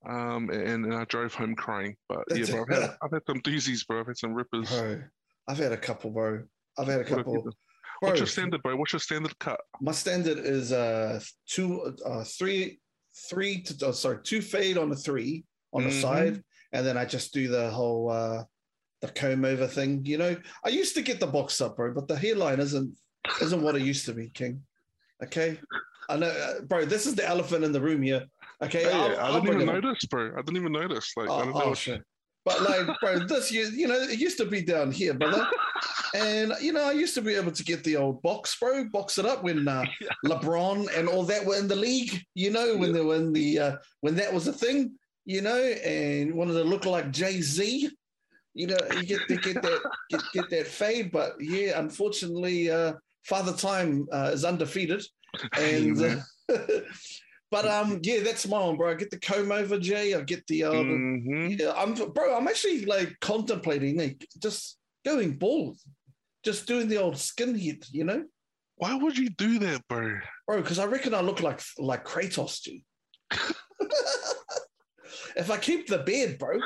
Um, 0.08 0.48
and, 0.50 0.84
and 0.86 0.94
I 0.94 1.04
drove 1.04 1.34
home 1.34 1.56
crying. 1.56 1.96
But 2.08 2.22
yeah, 2.32 2.46
bro. 2.46 2.62
I've 2.62 2.82
had, 2.82 2.96
I've 3.02 3.12
had 3.12 3.22
some 3.26 3.40
doozies, 3.40 3.84
bro. 3.86 4.00
I've 4.00 4.06
had 4.06 4.16
some 4.16 4.32
rippers. 4.32 4.70
Bro, 4.70 5.02
I've 5.48 5.58
had 5.58 5.72
a 5.72 5.76
couple, 5.76 6.10
bro. 6.10 6.44
I've 6.78 6.86
had 6.86 7.00
a 7.00 7.04
couple. 7.04 7.50
What's 8.00 8.20
your 8.20 8.26
standard, 8.26 8.62
bro? 8.62 8.76
What's 8.76 8.92
your 8.92 9.00
standard 9.00 9.36
cut? 9.38 9.60
my 9.80 9.92
standard 9.92 10.38
is 10.38 10.72
uh 10.72 11.20
two 11.46 11.94
uh 12.04 12.24
three 12.24 12.80
three 13.28 13.62
to 13.62 13.86
oh, 13.86 13.92
sorry 13.92 14.18
two 14.22 14.40
fade 14.40 14.78
on 14.78 14.88
the 14.88 14.96
three 14.96 15.44
on 15.72 15.82
the 15.84 15.90
Mhm. 15.90 16.00
side 16.00 16.42
and 16.72 16.86
then 16.86 16.96
i 16.96 17.04
just 17.04 17.32
do 17.32 17.48
the 17.48 17.70
whole 17.70 18.10
uh 18.10 18.42
the 19.02 19.08
comb 19.08 19.44
over 19.44 19.66
thing 19.66 20.04
you 20.04 20.18
know 20.18 20.36
i 20.64 20.68
used 20.68 20.94
to 20.94 21.02
get 21.02 21.18
the 21.20 21.26
box 21.26 21.60
up 21.60 21.76
bro 21.76 21.92
but 21.92 22.06
the 22.08 22.16
hairline 22.16 22.60
isn't 22.60 22.92
isn't 23.40 23.62
what 23.62 23.74
it 23.76 23.82
used 23.82 24.04
to 24.06 24.12
be 24.12 24.28
king 24.30 24.62
okay 25.22 25.58
i 26.08 26.16
know 26.16 26.28
uh, 26.28 26.60
bro 26.62 26.84
this 26.84 27.06
is 27.06 27.14
the 27.14 27.26
elephant 27.26 27.64
in 27.64 27.72
the 27.72 27.80
room 27.80 28.02
here 28.02 28.24
okay 28.62 28.84
Hey, 28.84 28.92
I'll- 28.92 29.16
I 29.18 29.22
I'll 29.28 29.40
didn't 29.40 29.54
even 29.62 29.68
up. 29.68 29.82
notice, 29.82 30.04
bro. 30.06 30.32
I 30.36 30.42
didn't 30.42 30.56
even 30.56 30.72
notice. 30.72 31.12
Like, 31.16 31.28
I 31.30 31.32
Oh, 31.32 31.44
don't 31.52 31.54
know. 31.86 31.94
oh. 31.94 31.98
But 32.44 32.62
like, 32.62 32.86
bro, 33.00 33.18
this 33.20 33.52
you 33.52 33.64
you 33.80 33.86
know, 33.88 33.98
it 34.00 34.18
used 34.18 34.38
to 34.38 34.46
be 34.46 34.62
down 34.62 34.90
here, 34.90 35.12
brother. 35.14 35.46
And 36.14 36.52
you 36.60 36.72
know, 36.72 36.84
I 36.88 36.92
used 36.92 37.14
to 37.14 37.22
be 37.22 37.34
able 37.34 37.52
to 37.52 37.64
get 37.64 37.84
the 37.84 37.96
old 37.96 38.22
box, 38.22 38.56
bro, 38.58 38.84
box 38.86 39.18
it 39.18 39.26
up 39.26 39.42
when 39.44 39.66
uh, 39.68 39.84
LeBron 40.26 40.88
and 40.96 41.08
all 41.08 41.22
that 41.24 41.44
were 41.44 41.56
in 41.56 41.68
the 41.68 41.76
league. 41.76 42.20
You 42.34 42.50
know, 42.50 42.76
when 42.76 42.92
they 42.92 43.02
were 43.02 43.16
in 43.16 43.32
the 43.32 43.58
uh, 43.58 43.76
when 44.00 44.14
that 44.16 44.32
was 44.32 44.48
a 44.48 44.52
thing. 44.52 44.92
You 45.26 45.42
know, 45.42 45.58
and 45.60 46.32
wanted 46.34 46.54
to 46.54 46.64
look 46.64 46.86
like 46.86 47.10
Jay 47.10 47.42
Z. 47.42 47.90
You 48.54 48.66
know, 48.68 48.78
you 48.96 49.02
get 49.04 49.20
to 49.28 49.36
get 49.36 49.60
that 49.62 49.80
get, 50.10 50.22
get 50.32 50.50
that 50.50 50.66
fade, 50.66 51.12
but 51.12 51.36
yeah, 51.38 51.78
unfortunately, 51.78 52.70
uh, 52.70 52.94
Father 53.24 53.52
Time 53.52 54.06
uh, 54.10 54.30
is 54.32 54.44
undefeated, 54.44 55.04
and. 55.58 56.00
Uh, 56.48 56.56
but 57.50 57.66
um, 57.66 58.00
yeah, 58.02 58.20
that's 58.20 58.46
my 58.48 58.58
one, 58.58 58.76
bro. 58.76 58.90
I 58.90 58.94
get 58.94 59.10
the 59.10 59.18
comb 59.20 59.52
over, 59.52 59.78
Jay. 59.78 60.14
I 60.14 60.20
get 60.22 60.46
the 60.46 60.64
uh, 60.64 60.70
the- 60.72 60.78
Mhm. 60.78 61.58
yeah, 61.60 61.72
I'm 61.76 61.92
bro. 61.94 62.34
I'm 62.36 62.48
actually 62.48 62.84
like 62.86 63.14
contemplating 63.20 63.98
like 63.98 64.26
just 64.42 64.77
going 65.04 65.36
bald, 65.36 65.78
just 66.44 66.66
doing 66.66 66.88
the 66.88 66.98
old 66.98 67.14
skinhead, 67.14 67.86
you 67.92 68.04
know, 68.04 68.24
Why 68.76 68.94
would 68.94 69.16
you 69.18 69.30
do 69.30 69.58
that, 69.60 69.86
bro? 69.88 70.18
bro. 70.46 70.62
Because 70.62 70.78
I 70.78 70.86
reckon 70.86 71.14
I 71.14 71.20
look 71.20 71.40
like 71.40 71.60
like 71.78 72.04
Kratos, 72.04 72.62
G. 72.62 72.84
if 75.36 75.50
I 75.50 75.56
keep 75.58 75.86
the 75.88 75.98
beard, 75.98 76.38
bro, 76.38 76.58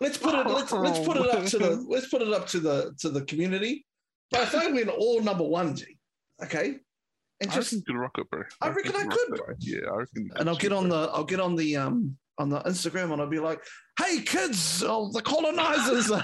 let's 0.00 0.18
put 0.18 0.34
it 0.34 0.46
let's 0.46 0.72
let's 0.72 0.98
put 1.00 1.16
it 1.16 1.30
up 1.30 1.44
to 1.46 1.58
the 1.58 1.84
let's 1.88 2.08
put 2.08 2.22
it 2.22 2.32
up 2.32 2.46
to 2.48 2.60
the 2.60 2.94
to 3.00 3.08
the 3.10 3.22
community. 3.22 3.86
But 4.30 4.42
if 4.42 4.54
I 4.54 4.66
win 4.70 4.88
all 4.88 5.20
number 5.22 5.44
one, 5.44 5.76
G, 5.76 5.98
okay, 6.42 6.78
and 7.40 7.50
I 7.50 7.54
just 7.54 7.72
reckon 7.72 7.78
you 7.78 7.84
could 7.94 8.00
rock 8.00 8.18
it, 8.18 8.30
bro. 8.30 8.42
I 8.60 8.68
reckon 8.70 8.92
you 8.92 9.00
I 9.00 9.06
could, 9.06 9.28
bro. 9.36 9.54
Yeah, 9.60 9.90
I 9.92 9.96
reckon. 9.96 10.30
and 10.36 10.48
I'll 10.48 10.56
get 10.56 10.72
on 10.72 10.88
bro. 10.88 11.00
the 11.02 11.08
I'll 11.12 11.24
get 11.24 11.40
on 11.40 11.54
the 11.56 11.76
um 11.76 12.16
on 12.38 12.50
the 12.50 12.60
Instagram 12.62 13.12
and 13.12 13.22
I'll 13.22 13.28
be 13.28 13.38
like, 13.38 13.60
"Hey 13.98 14.20
kids, 14.20 14.82
oh, 14.86 15.10
the 15.12 15.22
colonizers!" 15.22 16.10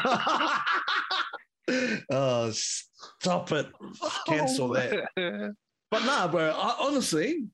oh, 2.11 2.51
stop 2.53 3.53
it! 3.53 3.67
Oh, 4.03 4.19
cancel 4.27 4.69
that. 4.69 5.09
that. 5.17 5.55
But 5.91 6.05
nah, 6.05 6.27
bro. 6.27 6.51
I, 6.51 6.77
honestly, 6.81 7.45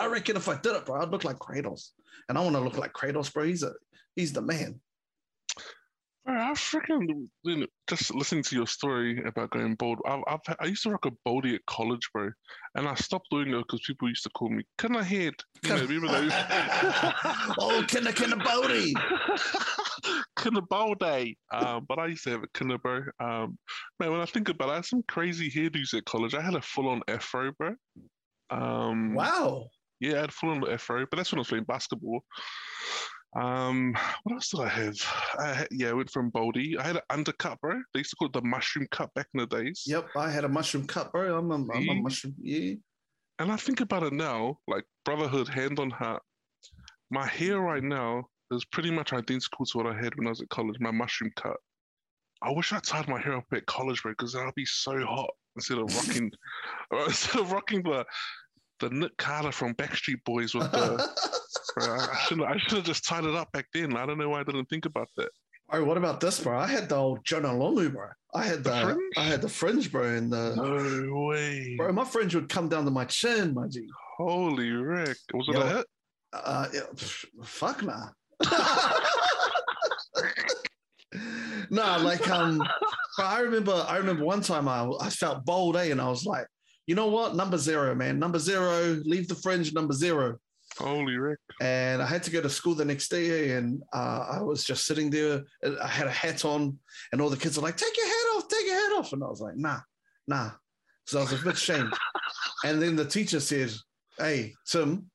I 0.00 0.06
reckon 0.06 0.36
if 0.36 0.48
I 0.48 0.56
did 0.56 0.74
it, 0.74 0.86
bro, 0.86 1.00
I'd 1.00 1.10
look 1.10 1.24
like 1.24 1.38
Kratos, 1.38 1.90
and 2.28 2.38
I 2.38 2.40
want 2.42 2.56
to 2.56 2.60
look 2.60 2.78
like 2.78 2.92
Kratos, 2.92 3.32
bro. 3.32 3.44
He's 3.44 3.62
a 3.62 3.72
he's 4.14 4.32
the 4.32 4.42
man. 4.42 4.80
I 6.26 6.52
freaking 6.54 7.28
just 7.88 8.12
listening 8.12 8.42
to 8.44 8.56
your 8.56 8.66
story 8.66 9.22
about 9.24 9.50
going 9.50 9.76
bald. 9.76 10.00
I've, 10.06 10.22
I've 10.26 10.56
I 10.58 10.64
used 10.66 10.82
to 10.82 10.90
rock 10.90 11.06
a 11.06 11.12
baldy 11.24 11.54
at 11.54 11.64
college, 11.66 12.10
bro, 12.12 12.30
and 12.74 12.88
I 12.88 12.94
stopped 12.94 13.28
doing 13.30 13.48
it 13.54 13.58
because 13.58 13.82
people 13.86 14.08
used 14.08 14.24
to 14.24 14.30
call 14.30 14.50
me 14.50 14.64
"Can 14.78 14.96
I 14.96 15.04
head?" 15.04 15.34
You 15.62 15.72
know, 15.72 15.84
even 15.84 16.10
though 16.10 16.28
oh, 17.58 17.84
kinda 17.88 18.12
kinda 18.12 18.36
Bodie. 18.36 19.06
Kinda 20.38 20.62
baldy. 20.62 21.38
Um, 21.52 21.84
but 21.88 21.98
I 21.98 22.06
used 22.06 22.24
to 22.24 22.30
have 22.30 22.42
a 22.42 22.48
kinda, 22.54 22.78
bro. 22.78 23.02
Um, 23.20 23.58
man, 23.98 24.12
when 24.12 24.20
I 24.20 24.26
think 24.26 24.48
about 24.48 24.68
it, 24.68 24.72
I 24.72 24.74
had 24.76 24.84
some 24.84 25.02
crazy 25.08 25.50
hairdos 25.50 25.96
at 25.96 26.04
college. 26.04 26.34
I 26.34 26.40
had 26.42 26.54
a 26.54 26.62
full-on 26.62 27.02
afro, 27.08 27.52
bro. 27.58 27.74
Um, 28.50 29.30
Wow. 29.30 29.70
Yeah, 30.00 30.16
I 30.18 30.20
had 30.22 30.30
a 30.30 30.32
full 30.32 30.50
on 30.50 30.70
afro, 30.70 31.06
but 31.10 31.16
that's 31.16 31.32
when 31.32 31.38
I 31.38 31.42
was 31.42 31.48
playing 31.48 31.64
basketball. 31.64 32.22
Um, 33.36 33.94
what 34.22 34.34
else 34.34 34.48
did 34.48 34.60
I 34.60 34.68
have? 34.68 34.96
I 35.38 35.52
had, 35.52 35.68
yeah, 35.70 35.90
I 35.90 35.92
went 35.92 36.10
from 36.10 36.30
Baldy. 36.30 36.78
I 36.78 36.84
had 36.84 36.96
an 36.96 37.02
undercut, 37.10 37.60
bro. 37.60 37.82
They 37.92 38.00
used 38.00 38.10
to 38.10 38.16
call 38.16 38.28
it 38.28 38.32
the 38.32 38.42
mushroom 38.42 38.86
cut 38.90 39.12
back 39.14 39.26
in 39.34 39.40
the 39.40 39.46
days. 39.46 39.82
Yep, 39.86 40.08
I 40.16 40.30
had 40.30 40.44
a 40.44 40.48
mushroom 40.48 40.86
cut, 40.86 41.12
bro. 41.12 41.36
I'm 41.36 41.50
a, 41.50 41.54
I'm 41.54 41.88
a 41.88 41.94
mushroom. 41.94 42.34
Yeah. 42.40 42.74
And 43.38 43.52
I 43.52 43.56
think 43.56 43.82
about 43.82 44.04
it 44.04 44.14
now, 44.14 44.58
like 44.66 44.84
brotherhood, 45.04 45.48
hand 45.48 45.78
on 45.78 45.90
heart. 45.90 46.22
My 47.10 47.26
hair 47.26 47.60
right 47.60 47.82
now 47.82 48.24
is 48.50 48.64
pretty 48.64 48.90
much 48.90 49.12
identical 49.12 49.66
to 49.66 49.78
what 49.78 49.86
I 49.86 49.94
had 49.94 50.14
when 50.14 50.26
I 50.26 50.30
was 50.30 50.40
at 50.40 50.48
college. 50.48 50.76
My 50.80 50.90
mushroom 50.90 51.30
cut. 51.36 51.56
I 52.42 52.50
wish 52.52 52.72
I 52.72 52.78
tied 52.78 53.08
my 53.08 53.20
hair 53.20 53.36
up 53.36 53.44
at 53.52 53.66
college, 53.66 54.02
bro, 54.02 54.12
because 54.12 54.34
I'd 54.34 54.54
be 54.54 54.64
so 54.64 54.98
hot 55.04 55.30
instead 55.56 55.78
of 55.78 55.94
rocking, 55.94 56.30
instead 57.06 57.40
of 57.40 57.52
rocking 57.52 57.82
the 57.82 58.04
the 58.80 58.90
Nick 58.90 59.16
Carter 59.16 59.52
from 59.52 59.74
Backstreet 59.74 60.24
Boys 60.24 60.54
with 60.54 60.70
the. 60.72 61.35
bro, 61.74 61.96
I 61.98 62.16
should 62.26 62.42
I 62.42 62.56
should 62.58 62.72
have 62.78 62.84
just 62.84 63.04
tied 63.04 63.24
it 63.24 63.34
up 63.34 63.50
back 63.52 63.66
then. 63.72 63.96
I 63.96 64.06
don't 64.06 64.18
know 64.18 64.28
why 64.28 64.40
I 64.40 64.44
didn't 64.44 64.66
think 64.66 64.86
about 64.86 65.08
that. 65.16 65.30
Oh, 65.72 65.82
what 65.84 65.96
about 65.96 66.20
this, 66.20 66.38
bro? 66.38 66.56
I 66.56 66.68
had 66.68 66.88
the 66.88 66.94
old 66.96 67.24
Jonah 67.24 67.48
Lomu, 67.48 67.92
bro. 67.92 68.06
I 68.34 68.44
had 68.44 68.62
The 68.62 68.70
the, 68.70 68.80
fringe? 68.84 69.00
I 69.16 69.22
had 69.24 69.42
the 69.42 69.48
fringe, 69.48 69.90
bro, 69.90 70.04
and 70.04 70.32
the 70.32 70.54
No 70.54 71.26
way. 71.26 71.74
bro. 71.76 71.92
My 71.92 72.04
fringe 72.04 72.36
would 72.36 72.48
come 72.48 72.68
down 72.68 72.84
to 72.84 72.90
my 72.92 73.04
chin, 73.04 73.52
my 73.52 73.66
G. 73.66 73.84
Holy 74.16 74.70
wreck. 74.70 75.16
Was 75.34 75.48
it 75.48 75.54
Yo. 75.54 75.60
a 75.62 75.66
hit? 75.68 75.86
Uh, 76.32 76.66
yeah, 76.72 76.80
pff, 76.94 77.24
fuck 77.44 77.82
nah. 77.82 78.10
nah, 81.70 81.96
like 81.96 82.28
um, 82.30 82.62
I 83.18 83.40
remember, 83.40 83.84
I 83.88 83.96
remember 83.96 84.24
one 84.24 84.42
time 84.42 84.68
I 84.68 84.88
I 85.00 85.10
felt 85.10 85.44
bold, 85.44 85.76
eh, 85.76 85.90
and 85.90 86.00
I 86.00 86.08
was 86.08 86.24
like, 86.26 86.46
you 86.86 86.94
know 86.94 87.08
what, 87.08 87.34
number 87.34 87.58
zero, 87.58 87.94
man, 87.94 88.18
number 88.18 88.38
zero, 88.38 89.00
leave 89.04 89.28
the 89.28 89.34
fringe, 89.36 89.72
number 89.72 89.94
zero. 89.94 90.36
Holy 90.78 91.16
Rick. 91.16 91.38
and 91.60 92.02
I 92.02 92.06
had 92.06 92.22
to 92.24 92.30
go 92.30 92.40
to 92.40 92.50
school 92.50 92.74
the 92.74 92.84
next 92.84 93.08
day, 93.08 93.52
and 93.52 93.82
uh, 93.92 94.26
I 94.38 94.42
was 94.42 94.64
just 94.64 94.86
sitting 94.86 95.10
there. 95.10 95.44
I 95.82 95.88
had 95.88 96.06
a 96.06 96.10
hat 96.10 96.44
on, 96.44 96.78
and 97.12 97.20
all 97.20 97.30
the 97.30 97.36
kids 97.36 97.56
were 97.56 97.62
like, 97.62 97.76
"Take 97.76 97.96
your 97.96 98.06
hat 98.06 98.26
off, 98.36 98.48
take 98.48 98.66
your 98.66 98.74
hat 98.74 98.98
off," 98.98 99.12
and 99.12 99.22
I 99.22 99.26
was 99.28 99.40
like, 99.40 99.56
"Nah, 99.56 99.80
nah." 100.26 100.50
So 101.06 101.18
I 101.18 101.22
was 101.22 101.32
a 101.32 101.44
bit 101.44 101.54
ashamed. 101.54 101.92
and 102.64 102.82
then 102.82 102.96
the 102.96 103.04
teacher 103.04 103.40
said, 103.40 103.70
"Hey, 104.18 104.54
Tim, 104.66 105.10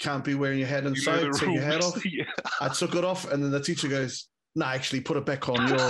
can't 0.00 0.24
be 0.24 0.34
wearing 0.34 0.58
your 0.58 0.68
hat 0.68 0.84
You 0.84 0.90
know 0.90 0.94
inside. 0.94 1.20
the 1.32 1.38
Take 1.38 1.54
your 1.54 1.62
hat 1.62 1.82
off." 1.84 2.04
yeah. 2.12 2.24
I 2.60 2.68
took 2.68 2.94
it 2.94 3.04
off, 3.04 3.30
and 3.30 3.42
then 3.42 3.50
the 3.50 3.60
teacher 3.60 3.88
goes, 3.88 4.28
"Nah, 4.54 4.66
actually, 4.72 5.00
put 5.00 5.16
it 5.16 5.26
back 5.26 5.48
on." 5.48 5.66
Your 5.68 5.78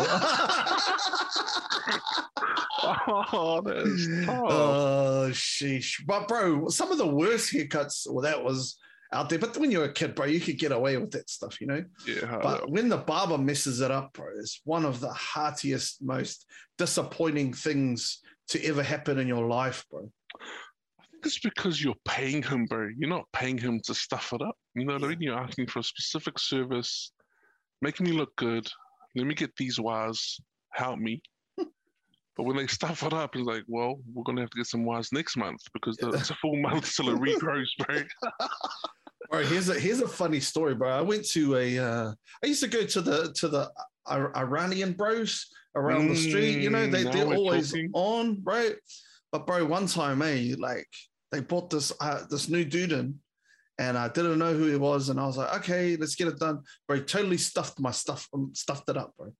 Oh, 3.09 3.61
that 3.65 3.77
is 3.79 4.27
tough. 4.27 4.45
oh, 4.49 5.29
sheesh. 5.33 6.05
But 6.07 6.29
bro, 6.29 6.69
some 6.69 6.93
of 6.93 6.99
the 6.99 7.07
worst 7.07 7.53
haircuts, 7.53 8.07
well, 8.11 8.23
that 8.23 8.43
was 8.43 8.77
out 9.13 9.29
there. 9.29 9.39
But 9.39 9.57
when 9.57 9.71
you're 9.71 9.85
a 9.85 9.93
kid, 9.93 10.15
bro, 10.15 10.27
you 10.27 10.41
could 10.41 10.59
get 10.59 10.73
away 10.73 10.97
with 10.97 11.11
that 11.13 11.31
stuff, 11.31 11.61
you 11.61 11.67
know. 11.67 11.85
yeah, 12.07 12.39
But 12.43 12.71
when 12.71 12.89
the 12.89 12.97
barber 12.99 13.39
messes 13.39 13.81
it 13.81 13.91
up, 13.91 14.13
bro, 14.13 14.27
it's 14.39 14.61
one 14.65 14.85
of 14.85 15.01
the 15.01 15.13
heartiest, 15.13 16.03
most 16.03 16.47
disappointing 16.79 17.53
things 17.53 18.21
to 18.49 18.65
ever 18.65 18.83
happen 18.83 19.19
in 19.19 19.27
your 19.27 19.47
life, 19.47 19.85
bro. 19.91 20.11
I 21.01 21.05
think 21.11 21.27
it's 21.27 21.39
because 21.39 21.83
you're 21.83 21.95
paying 22.05 22.43
him, 22.43 22.67
bro. 22.67 22.89
You're 22.97 23.09
not 23.09 23.27
paying 23.33 23.59
him 23.59 23.81
to 23.85 23.95
stuff 23.95 24.33
it 24.33 24.43
up. 24.43 24.57
You 24.75 24.85
know 24.85 24.95
what 24.95 25.05
I 25.05 25.09
mean? 25.09 25.23
You're 25.23 25.39
asking 25.39 25.69
for 25.69 25.81
a 25.81 25.85
specific 25.85 26.39
service, 26.39 27.13
making 27.83 28.07
me 28.07 28.13
look 28.13 28.35
good. 28.37 28.69
Let 29.15 29.27
me 29.27 29.35
get 29.35 29.57
these 29.57 29.81
wires. 29.81 30.41
Help 30.71 30.99
me. 30.99 31.23
But 32.37 32.45
when 32.45 32.57
they 32.57 32.67
stuff 32.81 33.03
it 33.03 33.13
up, 33.13 33.35
it's 33.35 33.45
like, 33.45 33.65
well, 33.67 34.01
we're 34.13 34.25
gonna 34.25 34.43
have 34.43 34.51
to 34.51 34.57
get 34.57 34.67
some 34.67 34.85
wires 34.85 35.13
next 35.13 35.37
month 35.37 35.61
because 35.73 35.99
it's 36.01 36.31
a 36.31 36.35
full 36.37 36.57
month 36.57 36.95
till 36.95 37.11
it 37.11 37.21
regrows, 37.21 37.69
bro. 37.87 38.03
Bro, 39.31 39.43
here's 39.45 39.69
a 39.69 39.75
here's 39.75 40.01
a 40.01 40.09
funny 40.09 40.41
story, 40.41 40.75
bro. 40.75 40.91
I 40.91 41.01
went 41.01 41.27
to 41.31 41.57
a 41.57 41.79
uh, 41.79 42.13
I 42.45 42.47
used 42.47 42.63
to 42.63 42.69
go 42.69 42.85
to 42.85 43.01
the 43.01 43.33
to 43.33 43.49
the 43.49 43.71
Iranian 44.09 44.93
bros 44.93 45.47
around 45.75 46.09
the 46.09 46.17
street. 46.17 46.63
You 46.63 46.71
know, 46.71 46.87
they 46.87 47.05
Mm, 47.05 47.13
they're 47.13 47.27
always 47.39 47.71
talking. 47.71 47.91
on, 47.93 48.41
right? 48.45 48.77
But 49.33 49.47
bro, 49.47 49.65
one 49.65 49.87
time, 49.87 50.23
eh, 50.23 50.55
like 50.59 50.87
they 51.33 51.41
brought 51.41 51.71
this 51.71 51.93
uh, 52.01 52.23
this 52.31 52.49
new 52.49 52.65
dude 52.65 52.93
in, 52.93 53.19
and 53.79 53.99
I 53.99 54.09
didn't 54.09 54.39
know 54.39 54.55
who 54.55 54.67
he 54.67 54.77
was, 54.77 55.09
and 55.09 55.19
I 55.19 55.27
was 55.27 55.37
like, 55.37 55.55
okay, 55.57 55.97
let's 55.97 56.15
get 56.15 56.29
it 56.29 56.39
done. 56.39 56.63
Bro, 56.87 57.01
totally 57.01 57.37
stuffed 57.39 57.81
my 57.81 57.91
stuff, 57.91 58.29
um, 58.33 58.53
stuffed 58.55 58.89
it 58.89 58.97
up, 58.97 59.13
bro. 59.19 59.33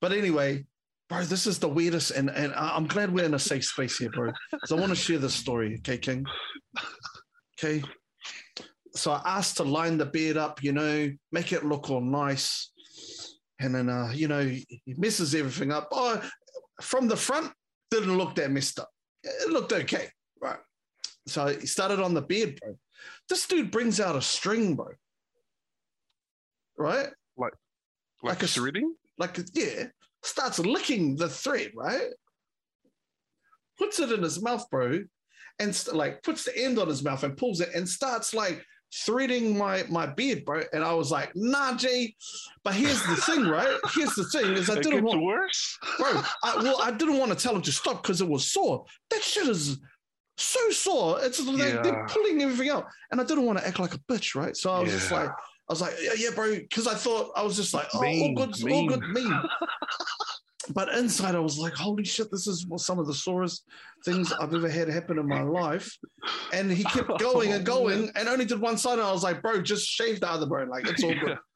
But 0.00 0.12
anyway, 0.12 0.66
bro, 1.08 1.24
this 1.24 1.46
is 1.46 1.58
the 1.58 1.68
weirdest, 1.68 2.10
and 2.12 2.30
and 2.30 2.52
I'm 2.54 2.86
glad 2.86 3.12
we're 3.12 3.24
in 3.24 3.34
a 3.34 3.38
safe 3.38 3.64
space 3.64 3.98
here, 3.98 4.10
bro. 4.10 4.32
Because 4.50 4.72
I 4.72 4.76
want 4.76 4.90
to 4.90 4.96
share 4.96 5.18
this 5.18 5.34
story, 5.34 5.76
okay, 5.78 5.98
King. 5.98 6.24
Okay. 7.58 7.82
So 8.94 9.12
I 9.12 9.22
asked 9.24 9.58
to 9.58 9.64
line 9.64 9.98
the 9.98 10.06
beard 10.06 10.36
up, 10.36 10.62
you 10.62 10.72
know, 10.72 11.10
make 11.30 11.52
it 11.52 11.64
look 11.64 11.90
all 11.90 12.00
nice. 12.00 12.72
And 13.60 13.74
then, 13.74 13.88
uh, 13.88 14.10
you 14.14 14.28
know, 14.28 14.42
he 14.42 14.66
messes 14.96 15.34
everything 15.34 15.72
up. 15.72 15.88
Oh, 15.92 16.22
from 16.80 17.08
the 17.08 17.16
front, 17.16 17.52
didn't 17.90 18.16
look 18.16 18.34
that 18.36 18.50
messed 18.50 18.78
up. 18.78 18.88
It 19.22 19.50
looked 19.50 19.72
okay, 19.72 20.08
right? 20.40 20.58
So 21.26 21.46
he 21.48 21.66
started 21.66 22.00
on 22.00 22.14
the 22.14 22.22
beard, 22.22 22.58
bro. 22.60 22.76
This 23.28 23.46
dude 23.46 23.70
brings 23.70 24.00
out 24.00 24.16
a 24.16 24.22
string, 24.22 24.74
bro. 24.74 24.88
Right? 26.76 27.08
Like 27.36 27.52
Like 28.22 28.40
a 28.42 28.44
s- 28.44 28.54
threading? 28.54 28.94
Like, 29.18 29.38
yeah, 29.52 29.86
starts 30.22 30.58
licking 30.58 31.16
the 31.16 31.28
thread, 31.28 31.72
right? 31.76 32.08
Puts 33.78 34.00
it 34.00 34.12
in 34.12 34.22
his 34.22 34.42
mouth, 34.42 34.68
bro, 34.70 35.00
and 35.58 35.88
like 35.92 36.22
puts 36.22 36.44
the 36.44 36.56
end 36.56 36.78
on 36.78 36.88
his 36.88 37.02
mouth 37.02 37.22
and 37.22 37.36
pulls 37.36 37.60
it 37.60 37.74
and 37.74 37.88
starts 37.88 38.34
like 38.34 38.64
threading 39.04 39.56
my 39.56 39.84
my 39.88 40.06
beard, 40.06 40.44
bro. 40.44 40.62
And 40.72 40.82
I 40.82 40.92
was 40.94 41.10
like, 41.10 41.30
nah, 41.34 41.76
G. 41.76 42.16
But 42.64 42.74
here's 42.74 43.02
the 43.04 43.16
thing, 43.16 43.46
right? 43.48 43.76
Here's 43.94 44.14
the 44.14 44.24
thing 44.24 44.52
is 44.54 44.70
I 44.70 44.76
it 44.76 44.82
didn't 44.82 45.04
want, 45.04 45.22
worse. 45.22 45.78
bro. 45.98 46.22
I, 46.44 46.56
well, 46.56 46.80
I 46.82 46.90
didn't 46.90 47.18
want 47.18 47.32
to 47.32 47.38
tell 47.38 47.54
him 47.54 47.62
to 47.62 47.72
stop 47.72 48.02
because 48.02 48.20
it 48.20 48.28
was 48.28 48.46
sore. 48.46 48.84
That 49.10 49.22
shit 49.22 49.48
is 49.48 49.78
so 50.36 50.70
sore. 50.70 51.18
It's 51.22 51.44
like 51.44 51.82
they're 51.82 52.06
pulling 52.08 52.42
everything 52.42 52.70
out, 52.70 52.86
and 53.10 53.20
I 53.20 53.24
didn't 53.24 53.44
want 53.44 53.58
to 53.58 53.66
act 53.66 53.78
like 53.78 53.94
a 53.94 53.98
bitch, 53.98 54.34
right? 54.34 54.56
So 54.56 54.70
I 54.70 54.80
was 54.80 54.92
just 54.92 55.10
like, 55.10 55.30
I 55.68 55.72
was 55.72 55.80
like, 55.82 55.94
yeah, 56.00 56.12
yeah, 56.16 56.30
bro, 56.34 56.54
because 56.54 56.86
I 56.86 56.94
thought 56.94 57.30
I 57.36 57.42
was 57.42 57.56
just 57.56 57.74
like, 57.74 57.88
oh, 57.92 58.00
Mean, 58.00 58.36
all 58.38 58.46
good, 58.46 58.72
all 58.72 58.86
good, 58.86 59.02
mean. 59.10 59.40
but 60.74 60.88
inside, 60.94 61.34
I 61.34 61.40
was 61.40 61.58
like, 61.58 61.74
holy 61.74 62.04
shit, 62.04 62.30
this 62.30 62.46
is 62.46 62.66
some 62.76 62.98
of 62.98 63.06
the 63.06 63.12
sorest 63.12 63.64
things 64.04 64.32
I've 64.32 64.54
ever 64.54 64.68
had 64.68 64.88
happen 64.88 65.18
in 65.18 65.28
my 65.28 65.42
life. 65.42 65.94
And 66.54 66.70
he 66.70 66.84
kept 66.84 67.18
going 67.18 67.52
and 67.52 67.66
going, 67.66 68.10
and 68.14 68.28
only 68.28 68.46
did 68.46 68.60
one 68.60 68.78
side. 68.78 68.94
And 68.94 69.02
I 69.02 69.12
was 69.12 69.22
like, 69.22 69.42
bro, 69.42 69.60
just 69.60 69.86
shave 69.86 70.20
the 70.20 70.30
other, 70.30 70.46
bro. 70.46 70.64
Like 70.64 70.88
it's 70.88 71.04
all 71.04 71.14
good. 71.14 71.38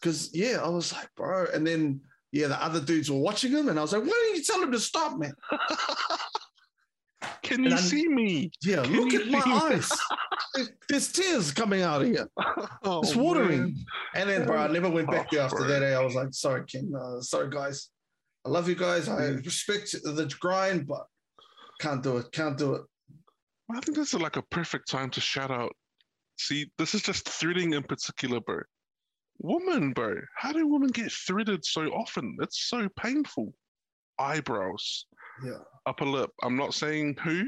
Because 0.00 0.30
yeah, 0.32 0.60
I 0.62 0.68
was 0.68 0.92
like, 0.92 1.08
bro, 1.16 1.46
and 1.52 1.66
then 1.66 2.00
yeah, 2.30 2.46
the 2.46 2.62
other 2.62 2.80
dudes 2.80 3.10
were 3.10 3.18
watching 3.18 3.50
him, 3.50 3.68
and 3.68 3.76
I 3.80 3.82
was 3.82 3.92
like, 3.92 4.02
why 4.02 4.08
don't 4.08 4.36
you 4.36 4.44
tell 4.44 4.62
him 4.62 4.70
to 4.70 4.78
stop, 4.78 5.18
man? 5.18 5.32
Can 7.42 7.64
you 7.64 7.70
I'm- 7.70 7.78
see 7.78 8.08
me? 8.08 8.50
Yeah, 8.62 8.82
Can 8.82 8.92
look 9.00 9.14
at 9.14 9.26
my 9.28 9.38
me? 9.44 9.52
eyes. 9.74 9.90
There's, 10.54 10.70
there's 10.88 11.12
tears 11.12 11.52
coming 11.52 11.82
out 11.82 12.00
of 12.02 12.08
here. 12.08 12.28
Oh, 12.82 13.00
It's 13.00 13.14
watering. 13.14 13.58
man. 13.60 13.74
And 14.14 14.30
then, 14.30 14.46
bro, 14.46 14.56
I 14.62 14.68
never 14.68 14.88
went 14.88 15.10
back 15.10 15.26
Oh, 15.26 15.34
there 15.36 15.42
after 15.44 15.56
bro. 15.58 15.66
that. 15.68 15.82
eh? 15.82 15.94
I 15.94 16.02
was 16.02 16.14
like, 16.14 16.28
sorry, 16.32 16.64
King. 16.66 16.92
Uh, 16.98 17.20
sorry, 17.20 17.50
guys. 17.50 17.90
I 18.44 18.48
love 18.48 18.66
you 18.68 18.74
guys. 18.74 19.06
I 19.08 19.24
respect 19.26 19.92
the 19.92 20.34
grind, 20.40 20.86
but 20.86 21.04
can't 21.80 22.02
do 22.02 22.16
it. 22.18 22.32
Can't 22.32 22.56
do 22.56 22.74
it. 22.74 22.82
I 23.70 23.80
think 23.80 23.96
this 23.98 24.14
is 24.14 24.20
like 24.20 24.36
a 24.36 24.42
perfect 24.42 24.88
time 24.88 25.10
to 25.10 25.20
shout 25.20 25.50
out. 25.50 25.72
See, 26.38 26.70
this 26.78 26.94
is 26.94 27.02
just 27.02 27.28
threading 27.28 27.74
in 27.74 27.82
particular, 27.82 28.40
bro. 28.40 28.60
Woman, 29.38 29.92
bro. 29.92 30.14
How 30.36 30.52
do 30.52 30.66
women 30.66 30.88
get 30.88 31.12
threaded 31.12 31.64
so 31.66 31.82
often? 31.88 32.36
It's 32.40 32.68
so 32.68 32.88
painful. 32.98 33.52
Eyebrows, 34.18 35.06
Yeah. 35.44 35.58
upper 35.86 36.04
lip. 36.04 36.30
I'm 36.42 36.56
not 36.56 36.74
saying 36.74 37.16
who, 37.22 37.44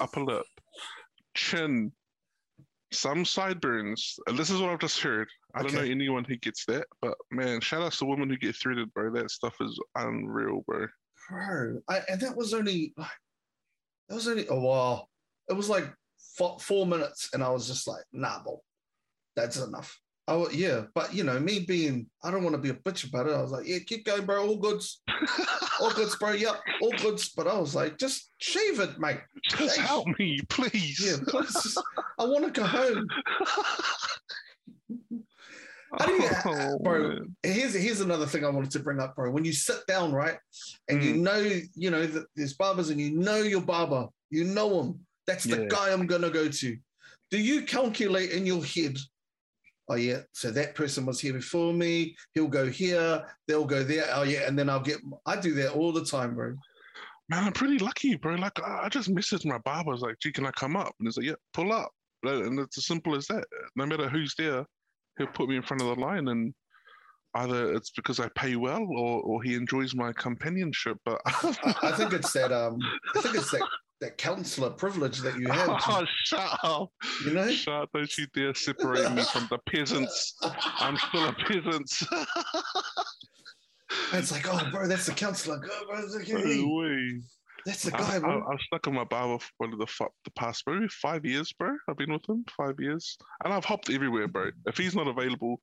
upper 0.00 0.20
lip, 0.20 0.46
chin, 1.34 1.92
some 2.92 3.24
sideburns. 3.24 4.18
This 4.34 4.50
is 4.50 4.60
what 4.60 4.70
I've 4.70 4.78
just 4.78 5.00
heard. 5.00 5.28
I 5.54 5.62
don't 5.62 5.74
know 5.74 5.80
anyone 5.80 6.24
who 6.24 6.36
gets 6.36 6.64
that, 6.66 6.86
but 7.00 7.16
man, 7.30 7.60
shout 7.60 7.82
out 7.82 7.92
to 7.92 8.04
women 8.04 8.28
who 8.28 8.36
get 8.36 8.56
threaded, 8.56 8.92
bro. 8.94 9.12
That 9.12 9.30
stuff 9.30 9.56
is 9.60 9.78
unreal, 9.96 10.62
bro. 10.66 10.86
Bro, 11.28 11.80
I, 11.88 12.00
and 12.08 12.20
that 12.20 12.36
was 12.36 12.52
only 12.54 12.92
like, 12.96 13.08
that 14.08 14.14
was 14.14 14.28
only 14.28 14.48
oh, 14.48 14.56
a 14.56 14.60
while. 14.60 15.08
It 15.48 15.54
was 15.54 15.68
like 15.68 15.92
four, 16.36 16.58
four 16.58 16.86
minutes, 16.86 17.30
and 17.32 17.42
I 17.42 17.50
was 17.50 17.66
just 17.66 17.86
like, 17.86 18.04
nah, 18.12 18.42
bro, 18.42 18.60
that's 19.36 19.58
enough. 19.58 19.98
Oh 20.28 20.48
yeah, 20.50 20.82
but 20.94 21.12
you 21.12 21.24
know, 21.24 21.40
me 21.40 21.60
being, 21.60 22.06
I 22.22 22.30
don't 22.30 22.44
want 22.44 22.54
to 22.54 22.62
be 22.62 22.70
a 22.70 22.74
bitch 22.74 23.08
about 23.08 23.26
it. 23.26 23.34
I 23.34 23.42
was 23.42 23.50
like, 23.50 23.66
yeah, 23.66 23.78
keep 23.84 24.04
going, 24.04 24.24
bro. 24.24 24.46
All 24.46 24.56
goods, 24.56 25.02
all 25.80 25.90
goods, 25.90 26.14
bro. 26.14 26.30
Yep, 26.30 26.60
all 26.80 26.92
goods. 26.92 27.30
But 27.30 27.48
I 27.48 27.58
was 27.58 27.74
like, 27.74 27.98
just 27.98 28.30
shave 28.38 28.78
it, 28.78 29.00
mate. 29.00 29.20
Just 29.48 29.76
Hey. 29.76 29.82
help 29.82 30.06
me, 30.20 30.40
please. 30.48 31.00
Yeah, 31.04 31.16
please. 31.26 31.76
I 32.20 32.24
want 32.24 32.44
to 32.44 32.60
go 32.60 32.64
home. 32.64 33.06
How 35.98 36.06
do 36.06 36.12
you- 36.12 36.30
Oh, 36.44 36.78
bro, 36.78 37.08
man. 37.08 37.36
Here's 37.42 37.74
here's 37.74 38.00
another 38.00 38.26
thing 38.26 38.44
I 38.44 38.48
wanted 38.48 38.70
to 38.70 38.78
bring 38.78 39.00
up, 39.00 39.16
bro. 39.16 39.30
When 39.32 39.44
you 39.44 39.52
sit 39.52 39.84
down, 39.88 40.12
right, 40.12 40.38
and 40.88 41.02
you 41.02 41.14
hmm. 41.14 41.22
know, 41.24 41.60
you 41.74 41.90
know 41.90 42.06
that 42.06 42.26
there's 42.36 42.54
barbers, 42.54 42.90
and 42.90 43.00
you 43.00 43.10
know 43.10 43.38
your 43.38 43.60
barber, 43.60 44.06
you 44.30 44.44
know 44.44 44.82
him. 44.82 45.00
That's 45.26 45.44
the 45.44 45.62
Yeah. 45.62 45.68
guy 45.68 45.92
I'm 45.92 46.06
gonna 46.06 46.30
go 46.30 46.48
to. 46.48 46.76
Do 47.30 47.38
you 47.38 47.62
calculate 47.62 48.30
in 48.30 48.46
your 48.46 48.64
head 48.64 48.96
oh 49.88 49.94
yeah, 49.94 50.20
so 50.32 50.50
that 50.50 50.74
person 50.74 51.06
was 51.06 51.20
here 51.20 51.32
before 51.32 51.72
me. 51.72 52.16
He'll 52.34 52.48
go 52.48 52.66
here, 52.66 53.24
they'll 53.46 53.64
go 53.64 53.82
there. 53.82 54.06
Oh 54.12 54.22
yeah, 54.22 54.46
and 54.46 54.58
then 54.58 54.68
I'll 54.68 54.80
get. 54.80 54.98
I 55.26 55.36
do 55.36 55.54
that 55.54 55.72
all 55.72 55.92
the 55.92 56.04
time, 56.04 56.34
bro. 56.34 56.54
Man, 57.28 57.44
I'm 57.44 57.52
pretty 57.52 57.78
lucky, 57.78 58.16
bro. 58.16 58.34
Like 58.34 58.60
I 58.62 58.88
just 58.88 59.12
messaged 59.12 59.46
my 59.46 59.58
barber. 59.58 59.90
I 59.90 59.92
was 59.92 60.02
like, 60.02 60.18
"Gee, 60.20 60.32
can 60.32 60.46
I 60.46 60.50
come 60.52 60.76
up?" 60.76 60.94
And 60.98 61.08
he's 61.08 61.16
like, 61.16 61.26
"Yeah, 61.26 61.34
pull 61.54 61.72
up." 61.72 61.90
And 62.24 62.58
it's 62.60 62.78
as 62.78 62.86
simple 62.86 63.14
as 63.14 63.26
that. 63.28 63.44
No 63.76 63.86
matter 63.86 64.08
who's 64.08 64.34
there, 64.36 64.64
he'll 65.18 65.26
put 65.28 65.48
me 65.48 65.56
in 65.56 65.62
front 65.62 65.82
of 65.82 65.88
the 65.88 66.00
line, 66.00 66.28
and 66.28 66.54
either 67.34 67.74
it's 67.74 67.90
because 67.90 68.20
I 68.20 68.28
pay 68.36 68.56
well 68.56 68.86
or 68.90 69.22
or 69.22 69.42
he 69.42 69.54
enjoys 69.54 69.94
my 69.94 70.12
companionship. 70.12 70.98
But 71.04 71.20
I, 71.26 71.76
I 71.82 71.92
think 71.92 72.12
it's 72.12 72.32
that. 72.32 72.52
Um, 72.52 72.78
I 73.16 73.20
think 73.20 73.36
it's 73.36 73.50
that 73.50 73.66
that 74.02 74.18
counselor 74.18 74.70
privilege 74.70 75.20
that 75.20 75.38
you 75.38 75.48
have. 75.50 75.70
oh, 75.88 76.04
shut 76.24 76.58
up! 76.62 76.90
You 77.24 77.32
know. 77.32 77.50
Shut 77.50 77.74
up! 77.74 77.90
Don't 77.94 78.18
you 78.18 78.26
dare 78.34 78.54
separate 78.54 79.12
me 79.12 79.22
from 79.22 79.46
the 79.50 79.58
peasants. 79.70 80.36
I'm 80.78 80.96
still 80.98 81.28
a 81.28 81.32
peasant. 81.32 81.90
It's 84.12 84.32
like, 84.32 84.46
oh, 84.48 84.60
bro, 84.70 84.88
that's 84.88 85.06
the 85.06 85.12
counselor. 85.12 85.58
Go, 85.58 85.68
bro, 85.86 86.02
it's 86.02 86.14
like, 86.14 86.28
No 86.28 86.80
that's 87.64 87.84
the 87.84 87.92
guy, 87.92 88.16
I, 88.16 88.18
bro. 88.18 88.44
I've 88.50 88.60
stuck 88.66 88.86
in 88.86 88.94
my 88.94 89.04
barber 89.04 89.38
for 89.38 89.50
one 89.58 89.72
of 89.72 89.78
the, 89.78 89.86
fu- 89.86 90.08
the 90.24 90.30
past 90.32 90.64
maybe 90.66 90.88
five 90.88 91.24
years, 91.24 91.52
bro. 91.52 91.76
I've 91.88 91.96
been 91.96 92.12
with 92.12 92.28
him 92.28 92.44
five 92.56 92.74
years, 92.78 93.16
and 93.44 93.52
I've 93.52 93.64
hopped 93.64 93.90
everywhere, 93.90 94.28
bro. 94.28 94.50
If 94.66 94.76
he's 94.76 94.96
not 94.96 95.06
available, 95.06 95.60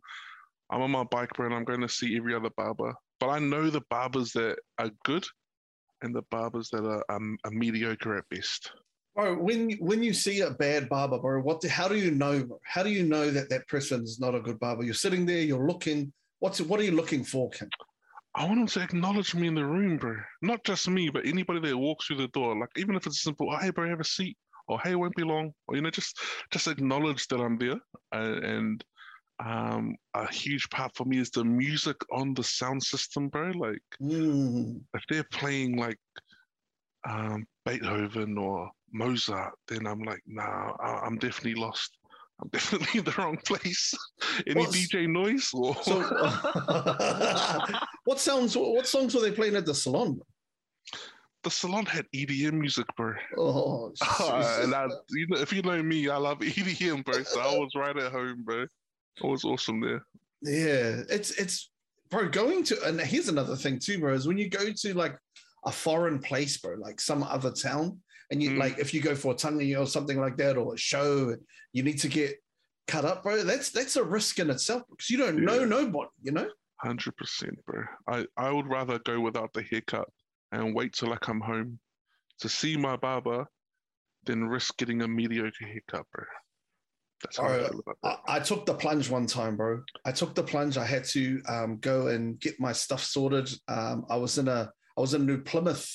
I'm 0.70 0.82
on 0.82 0.92
my 0.92 1.04
bike, 1.04 1.32
bro, 1.36 1.48
and 1.48 1.56
I'm 1.56 1.66
going 1.66 1.82
to 1.82 1.90
see 1.90 2.16
every 2.16 2.34
other 2.34 2.52
barber. 2.56 2.94
But 3.20 3.30
I 3.30 3.40
know 3.40 3.70
the 3.70 3.82
barbers 3.90 4.32
that 4.34 4.58
are 4.78 4.92
good, 5.04 5.26
and 6.02 6.14
the 6.14 6.24
barbers 6.32 6.70
that 6.70 6.86
are, 6.86 7.04
um, 7.10 7.38
are 7.44 7.52
mediocre 7.52 8.18
at 8.18 8.30
best. 8.30 8.72
Bro, 9.16 9.38
when 9.40 9.72
when 9.80 10.04
you 10.04 10.14
see 10.14 10.42
a 10.42 10.52
bad 10.52 10.88
barber, 10.88 11.18
bro, 11.18 11.42
what? 11.42 11.62
The, 11.62 11.70
how 11.70 11.88
do 11.88 11.98
you 11.98 12.12
know? 12.12 12.44
Bro? 12.44 12.60
How 12.64 12.84
do 12.84 12.90
you 12.90 13.04
know 13.04 13.30
that 13.32 13.50
that 13.50 13.68
person 13.68 14.04
is 14.04 14.20
not 14.20 14.36
a 14.36 14.40
good 14.40 14.60
barber? 14.60 14.84
You're 14.84 14.94
sitting 14.94 15.26
there, 15.26 15.42
you're 15.42 15.68
looking. 15.68 16.14
What's 16.40 16.62
what 16.62 16.80
are 16.80 16.84
you 16.84 16.94
looking 16.94 17.24
for, 17.24 17.50
Kim? 17.50 17.70
I 18.36 18.46
want 18.46 18.60
him 18.60 18.68
to 18.68 18.82
acknowledge 18.84 19.34
me 19.34 19.48
in 19.48 19.56
the 19.56 19.66
room, 19.66 19.98
bro. 19.98 20.16
Not 20.42 20.64
just 20.64 20.88
me, 20.88 21.10
but 21.10 21.26
anybody 21.26 21.60
that 21.60 21.78
walks 21.78 22.06
through 22.06 22.18
the 22.18 22.28
door. 22.30 22.58
Like 22.58 22.70
even 22.78 22.96
if 22.96 23.08
it's 23.08 23.24
simple, 23.24 23.52
oh, 23.52 23.58
hey, 23.58 23.72
bro, 23.72 23.90
have 23.90 24.00
a 24.00 24.06
seat, 24.06 24.38
or 24.68 24.80
hey, 24.80 24.92
it 24.92 24.96
won't 24.96 25.16
be 25.16 25.24
long, 25.24 25.52
or 25.68 25.76
you 25.76 25.82
know, 25.82 25.90
just 25.90 26.18
just 26.52 26.68
acknowledge 26.68 27.28
that 27.28 27.42
I'm 27.42 27.58
there. 27.58 27.80
And, 28.12 28.44
and 28.46 28.86
um, 29.46 29.96
a 30.14 30.32
huge 30.32 30.70
part 30.70 30.92
for 30.96 31.06
me 31.06 31.20
is 31.20 31.30
the 31.30 31.44
music 31.44 31.98
on 32.12 32.34
the 32.34 32.44
sound 32.44 32.84
system, 32.84 33.30
bro. 33.30 33.52
Like 33.52 33.82
Mm, 34.02 34.82
if 34.94 35.04
they're 35.10 35.24
playing 35.32 35.78
like 35.78 35.98
um, 37.08 37.46
Beethoven 37.66 38.38
or 38.38 38.70
Mozart, 38.92 39.54
then 39.68 39.88
I'm 39.88 40.02
like, 40.02 40.22
nah, 40.28 40.74
I- 40.80 41.02
I'm 41.06 41.18
definitely 41.18 41.60
lost. 41.62 41.98
I'm 42.42 42.50
definitely 42.50 43.00
in 43.00 43.06
the 43.06 43.14
wrong 43.18 43.38
place. 43.46 43.94
Any 44.48 44.62
What's- 44.62 44.88
DJ 44.88 45.10
noise 45.10 45.50
or 45.54 45.76
so, 45.84 46.02
what 48.06 48.20
sounds? 48.20 48.56
What 48.58 48.88
songs 48.88 49.14
were 49.16 49.22
they 49.22 49.32
playing 49.32 49.56
at 49.56 49.66
the 49.66 49.76
salon? 49.76 50.20
the 51.44 51.50
salon 51.50 51.86
had 51.86 52.06
EDM 52.14 52.54
music, 52.54 52.86
bro. 52.98 53.14
Oh, 53.38 53.94
Ah, 54.02 54.60
and 54.62 54.76
I, 54.76 54.88
you 55.10 55.26
know, 55.30 55.40
if 55.40 55.54
you 55.54 55.62
know 55.62 55.82
me, 55.82 56.10
I 56.10 56.18
love 56.18 56.40
EDM, 56.40 57.06
bro. 57.06 57.24
So 57.24 57.40
I 57.40 57.58
was 57.58 57.72
right 57.76 57.96
at 57.98 58.12
home, 58.12 58.44
bro. 58.44 58.66
It 59.24 59.28
was 59.28 59.44
awesome 59.44 59.82
there. 59.82 60.06
Yeah, 60.42 61.02
it's 61.10 61.32
it's 61.32 61.72
bro 62.10 62.30
going 62.30 62.64
to 62.66 62.84
and 62.86 63.00
here's 63.02 63.28
another 63.30 63.56
thing 63.56 63.80
too, 63.80 64.00
bro, 64.00 64.14
is 64.14 64.28
when 64.28 64.38
you 64.38 64.50
go 64.50 64.72
to 64.72 64.94
like 64.94 65.18
a 65.66 65.72
foreign 65.72 66.20
place, 66.20 66.58
bro, 66.58 66.76
like 66.76 67.02
some 67.02 67.24
other 67.24 67.52
town, 67.52 68.00
and 68.32 68.42
you 68.42 68.52
Mm. 68.52 68.58
like 68.58 68.80
if 68.80 68.94
you 68.94 69.02
go 69.02 69.16
for 69.16 69.34
a 69.34 69.36
tangi 69.36 69.76
or 69.76 69.86
something 69.86 70.20
like 70.20 70.38
that 70.38 70.58
or 70.58 70.74
a 70.74 70.78
show, 70.78 71.36
you 71.74 71.84
need 71.84 72.00
to 72.00 72.08
get 72.08 72.36
cut 72.88 73.06
up, 73.06 73.24
bro. 73.24 73.44
That's 73.44 73.70
that's 73.72 73.98
a 73.98 74.04
risk 74.04 74.40
in 74.40 74.50
itself 74.50 74.84
because 74.90 75.10
you 75.10 75.18
don't 75.18 75.44
know 75.44 75.66
nobody, 75.66 76.10
you 76.24 76.32
know. 76.32 76.50
Hundred 76.78 77.18
percent, 77.18 77.60
bro. 77.66 77.84
I 78.08 78.26
I 78.38 78.52
would 78.52 78.68
rather 78.68 79.00
go 79.00 79.20
without 79.20 79.52
the 79.54 79.64
haircut 79.64 80.08
and 80.54 80.74
wait 80.74 80.94
till 80.94 81.12
I 81.12 81.18
come 81.18 81.42
home 81.42 81.80
to 82.40 82.48
see 82.48 82.78
my 82.78 82.96
barber 82.96 83.46
than 84.26 84.48
risk 84.48 84.78
getting 84.78 85.02
a 85.02 85.08
mediocre 85.08 85.66
haircut, 85.66 86.06
bro. 86.14 86.24
I 87.28 87.32
feel 87.32 87.80
about 87.80 87.98
that. 88.04 88.20
I, 88.28 88.38
I 88.38 88.40
took 88.40 88.66
the 88.66 88.74
plunge 88.74 89.10
one 89.10 89.26
time, 89.28 89.58
bro. 89.58 89.82
I 90.06 90.12
took 90.12 90.36
the 90.36 90.44
plunge. 90.44 90.78
I 90.78 90.86
had 90.86 91.04
to 91.06 91.42
um, 91.48 91.78
go 91.78 92.08
and 92.08 92.40
get 92.40 92.60
my 92.60 92.72
stuff 92.72 93.04
sorted. 93.04 93.50
Um, 93.68 94.06
I 94.10 94.16
was 94.16 94.38
in 94.38 94.48
a 94.48 94.72
I 94.98 95.02
was 95.02 95.14
in 95.14 95.26
New 95.26 95.42
Plymouth, 95.42 95.90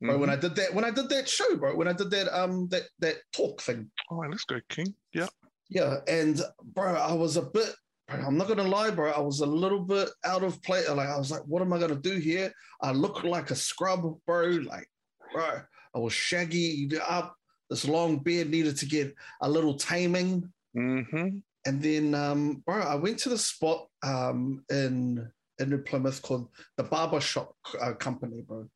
bro. 0.00 0.18
When 0.18 0.28
Mhm. 0.28 0.32
I 0.32 0.36
did 0.36 0.54
that, 0.56 0.74
when 0.74 0.84
I 0.84 0.90
did 0.90 1.08
that 1.08 1.28
show, 1.28 1.56
bro. 1.56 1.76
When 1.76 1.88
I 1.88 1.92
did 1.92 2.10
that 2.10 2.28
um 2.36 2.68
that 2.68 2.84
that 3.00 3.16
talk 3.32 3.60
thing. 3.60 3.90
All 4.10 4.18
right, 4.18 4.30
let's 4.30 4.44
go, 4.44 4.60
King. 4.68 4.94
Yeah. 5.12 5.28
Yeah, 5.68 5.96
and 6.06 6.40
bro, 6.62 6.94
I 6.94 7.12
was 7.12 7.36
a 7.36 7.42
bit. 7.42 7.74
Bro, 8.08 8.20
I'm 8.20 8.36
not 8.36 8.48
gonna 8.48 8.64
lie, 8.64 8.90
bro. 8.90 9.10
I 9.10 9.20
was 9.20 9.40
a 9.40 9.46
little 9.46 9.80
bit 9.80 10.10
out 10.24 10.42
of 10.42 10.60
place. 10.62 10.88
Like 10.88 11.08
I 11.08 11.16
was 11.16 11.30
like, 11.30 11.42
what 11.46 11.62
am 11.62 11.72
I 11.72 11.78
gonna 11.78 11.94
do 11.96 12.18
here? 12.18 12.52
I 12.80 12.92
look 12.92 13.24
like 13.24 13.50
a 13.50 13.56
scrub, 13.56 14.02
bro. 14.26 14.46
Like, 14.46 14.88
bro, 15.32 15.60
I 15.94 15.98
was 15.98 16.12
shaggy 16.12 16.90
up. 17.00 17.34
This 17.72 17.88
long 17.88 18.18
beard 18.18 18.50
needed 18.50 18.76
to 18.76 18.86
get 18.86 19.14
a 19.40 19.48
little 19.48 19.72
taming. 19.72 20.52
Mm-hmm. 20.76 21.38
And 21.64 21.82
then, 21.82 22.14
um, 22.14 22.62
bro, 22.66 22.82
I 22.82 22.96
went 22.96 23.18
to 23.20 23.30
the 23.30 23.38
spot 23.38 23.88
um, 24.02 24.62
in 24.70 25.26
in 25.58 25.70
New 25.70 25.78
Plymouth 25.78 26.20
called 26.20 26.48
the 26.76 26.82
Barber 26.82 27.18
Shop 27.18 27.56
uh, 27.80 27.94
Company, 27.94 28.42
bro. 28.42 28.68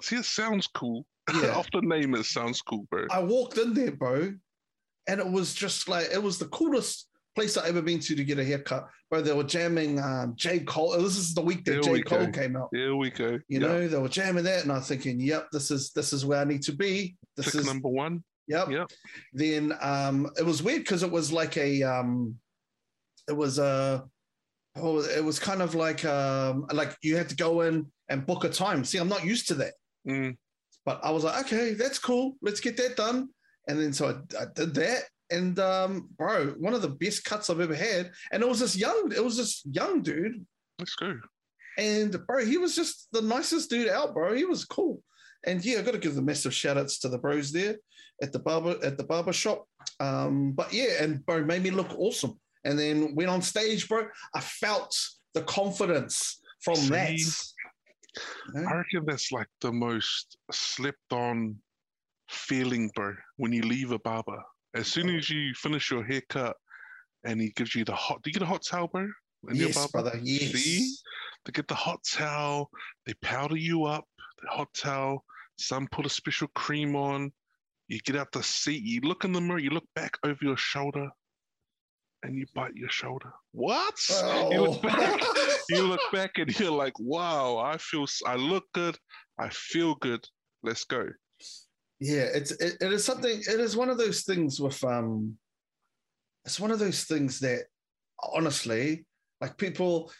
See, 0.00 0.16
it 0.16 0.24
sounds 0.24 0.66
cool. 0.66 1.04
Yeah. 1.42 1.56
Off 1.56 1.68
the 1.74 1.82
name, 1.82 2.14
it 2.14 2.24
sounds 2.24 2.62
cool, 2.62 2.86
bro. 2.90 3.04
I 3.10 3.20
walked 3.22 3.58
in 3.58 3.74
there, 3.74 3.90
bro, 3.90 4.32
and 5.06 5.20
it 5.20 5.30
was 5.30 5.52
just 5.52 5.86
like 5.86 6.06
it 6.10 6.22
was 6.22 6.38
the 6.38 6.46
coolest 6.46 7.08
place 7.34 7.58
I 7.58 7.68
ever 7.68 7.82
been 7.82 8.00
to 8.00 8.14
to 8.16 8.24
get 8.24 8.38
a 8.38 8.44
haircut. 8.44 8.88
Bro, 9.10 9.22
they 9.22 9.34
were 9.34 9.44
jamming 9.44 9.98
um, 10.00 10.32
J 10.36 10.60
Cole. 10.60 10.92
This 10.98 11.18
is 11.18 11.34
the 11.34 11.42
week 11.42 11.66
that 11.66 11.82
There 11.82 11.92
we 11.92 11.98
J 11.98 12.04
Cole 12.04 12.26
go. 12.26 12.32
came 12.32 12.56
out. 12.56 12.70
Here 12.72 12.96
we 12.96 13.10
go. 13.10 13.32
You 13.48 13.60
Yeah. 13.60 13.66
know, 13.66 13.88
they 13.88 13.98
were 13.98 14.08
jamming 14.08 14.44
that, 14.44 14.62
and 14.62 14.72
I'm 14.72 14.80
thinking, 14.80 15.20
yep, 15.20 15.48
this 15.52 15.70
is 15.70 15.90
this 15.92 16.14
is 16.14 16.24
where 16.24 16.40
I 16.40 16.44
need 16.44 16.62
to 16.62 16.72
be. 16.72 17.16
This 17.36 17.52
Tick 17.52 17.56
is 17.56 17.66
number 17.66 17.88
one. 17.90 18.24
Yep. 18.48 18.70
Yep. 18.70 18.90
Then 19.32 19.74
um, 19.80 20.30
it 20.38 20.44
was 20.44 20.62
weird 20.62 20.80
because 20.80 21.02
it 21.02 21.10
was 21.10 21.30
like 21.32 21.56
a 21.56 21.82
um, 21.82 22.36
it 23.28 23.36
was 23.36 23.58
a 23.58 24.04
oh, 24.76 25.00
it 25.00 25.24
was 25.24 25.38
kind 25.38 25.62
of 25.62 25.74
like 25.74 26.04
um, 26.04 26.66
like 26.72 26.96
you 27.02 27.16
had 27.16 27.28
to 27.28 27.36
go 27.36 27.62
in 27.62 27.86
and 28.08 28.26
book 28.26 28.44
a 28.44 28.48
time. 28.48 28.84
See, 28.84 28.98
I'm 28.98 29.08
not 29.08 29.24
used 29.24 29.48
to 29.48 29.54
that. 29.54 29.74
Mm. 30.06 30.36
But 30.84 31.00
I 31.04 31.10
was 31.10 31.24
like, 31.24 31.44
okay, 31.46 31.74
that's 31.74 31.98
cool. 31.98 32.36
Let's 32.40 32.60
get 32.60 32.76
that 32.78 32.96
done. 32.96 33.28
And 33.68 33.78
then 33.78 33.92
so 33.92 34.08
I, 34.08 34.42
I 34.42 34.46
did 34.54 34.74
that. 34.74 35.02
And 35.30 35.58
um, 35.58 36.08
bro, 36.16 36.54
one 36.58 36.72
of 36.72 36.80
the 36.80 36.88
best 36.88 37.24
cuts 37.24 37.50
I've 37.50 37.60
ever 37.60 37.74
had. 37.74 38.10
And 38.32 38.42
it 38.42 38.48
was 38.48 38.60
this 38.60 38.76
young, 38.76 39.12
it 39.14 39.22
was 39.22 39.36
this 39.36 39.62
young 39.70 40.02
dude. 40.02 40.46
Let's 40.78 40.94
go. 40.94 41.18
And 41.76 42.16
bro, 42.26 42.44
he 42.44 42.56
was 42.56 42.74
just 42.74 43.08
the 43.12 43.20
nicest 43.20 43.68
dude 43.68 43.90
out, 43.90 44.14
bro. 44.14 44.32
He 44.32 44.46
was 44.46 44.64
cool. 44.64 45.02
And 45.46 45.62
yeah, 45.62 45.78
I 45.78 45.82
gotta 45.82 45.98
give 45.98 46.14
the 46.14 46.22
massive 46.22 46.54
shout 46.54 46.78
outs 46.78 46.98
to 47.00 47.08
the 47.08 47.18
bros 47.18 47.52
there 47.52 47.76
at 48.22 48.32
the 48.32 48.38
barber 48.38 48.76
at 48.82 48.96
the 48.96 49.04
barber 49.04 49.32
shop. 49.32 49.66
Um, 50.00 50.52
but 50.52 50.72
yeah, 50.72 51.02
and 51.02 51.24
bro 51.24 51.44
made 51.44 51.62
me 51.62 51.70
look 51.70 51.98
awesome. 51.98 52.38
And 52.64 52.78
then 52.78 53.14
went 53.14 53.30
on 53.30 53.42
stage, 53.42 53.88
bro. 53.88 54.06
I 54.34 54.40
felt 54.40 54.94
the 55.34 55.42
confidence 55.42 56.40
from 56.62 56.74
that. 56.88 57.18
See? 57.18 57.54
You 58.54 58.62
know? 58.62 58.68
I 58.68 58.76
reckon 58.76 59.04
that's 59.06 59.30
like 59.30 59.46
the 59.60 59.72
most 59.72 60.36
slept 60.50 61.12
on 61.12 61.56
feeling, 62.28 62.90
bro, 62.94 63.14
when 63.36 63.52
you 63.52 63.62
leave 63.62 63.92
a 63.92 63.98
barber. 64.00 64.42
As 64.74 64.88
soon 64.88 65.08
as 65.14 65.30
you 65.30 65.54
finish 65.54 65.90
your 65.90 66.04
haircut 66.04 66.56
and 67.24 67.40
he 67.40 67.50
gives 67.50 67.74
you 67.74 67.84
the 67.84 67.94
hot, 67.94 68.22
do 68.22 68.30
you 68.30 68.34
get 68.34 68.42
a 68.42 68.46
hot 68.46 68.62
towel, 68.68 68.88
bro? 68.88 69.08
in 69.48 69.56
Yes, 69.56 69.86
brother. 69.90 70.18
Yes. 70.22 70.52
See? 70.52 70.94
They 71.44 71.52
get 71.52 71.68
the 71.68 71.74
hot 71.74 72.00
towel, 72.04 72.70
they 73.06 73.14
powder 73.22 73.56
you 73.56 73.84
up, 73.84 74.04
the 74.42 74.48
hot 74.48 74.68
towel, 74.74 75.24
some 75.56 75.88
put 75.90 76.06
a 76.06 76.10
special 76.10 76.48
cream 76.54 76.96
on. 76.96 77.32
You 77.88 77.98
get 78.00 78.16
out 78.16 78.32
the 78.32 78.42
seat, 78.42 78.82
you 78.82 79.00
look 79.00 79.24
in 79.24 79.32
the 79.32 79.40
mirror, 79.40 79.58
you 79.58 79.70
look 79.70 79.88
back 79.94 80.16
over 80.22 80.38
your 80.42 80.56
shoulder, 80.58 81.08
and 82.22 82.36
you 82.36 82.44
bite 82.54 82.74
your 82.74 82.90
shoulder. 82.90 83.32
What? 83.52 83.94
You 84.50 84.60
look 84.62 84.82
back, 84.82 85.22
you 85.70 85.82
look 85.86 86.00
back 86.12 86.32
and 86.36 86.58
you're 86.60 86.70
like, 86.70 86.98
wow, 86.98 87.56
I 87.56 87.78
feel, 87.78 88.06
I 88.26 88.36
look 88.36 88.64
good, 88.74 88.96
I 89.38 89.48
feel 89.48 89.94
good. 89.96 90.26
Let's 90.62 90.84
go. 90.84 91.06
Yeah, 92.00 92.26
it's 92.34 92.50
it, 92.52 92.76
it 92.80 92.92
is 92.92 93.04
something. 93.04 93.38
It 93.40 93.60
is 93.60 93.76
one 93.76 93.88
of 93.90 93.98
those 93.98 94.22
things 94.22 94.60
with 94.60 94.82
um. 94.84 95.36
It's 96.44 96.60
one 96.60 96.70
of 96.70 96.78
those 96.78 97.04
things 97.04 97.40
that, 97.40 97.64
honestly, 98.34 99.04
like 99.40 99.56
people, 99.56 100.12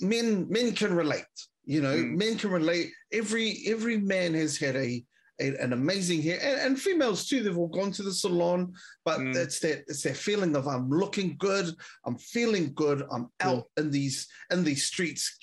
men 0.00 0.48
men 0.48 0.72
can 0.74 0.94
relate. 0.94 1.24
You 1.64 1.82
know, 1.82 1.94
Mm. 1.94 2.16
men 2.16 2.38
can 2.38 2.50
relate. 2.50 2.90
Every 3.12 3.62
every 3.66 3.98
man 3.98 4.34
has 4.34 4.56
had 4.58 4.76
a, 4.76 5.04
a 5.40 5.56
an 5.56 5.72
amazing 5.72 6.22
hair, 6.22 6.38
and, 6.42 6.60
and 6.60 6.80
females 6.80 7.26
too. 7.26 7.42
They've 7.42 7.56
all 7.56 7.68
gone 7.68 7.92
to 7.92 8.02
the 8.02 8.12
salon, 8.12 8.72
but 9.04 9.18
Mm. 9.20 9.34
it's 9.36 9.60
that 9.60 9.84
it's 9.88 10.02
that 10.02 10.16
feeling 10.16 10.54
of 10.56 10.66
I'm 10.68 10.88
looking 10.90 11.36
good, 11.38 11.74
I'm 12.06 12.18
feeling 12.18 12.72
good, 12.74 13.02
I'm 13.10 13.28
out 13.40 13.64
in 13.76 13.90
these 13.90 14.26
in 14.50 14.64
these 14.64 14.84
streets, 14.86 15.38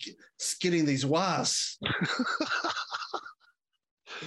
getting 0.62 0.86
these 0.86 1.06
was. 1.06 1.78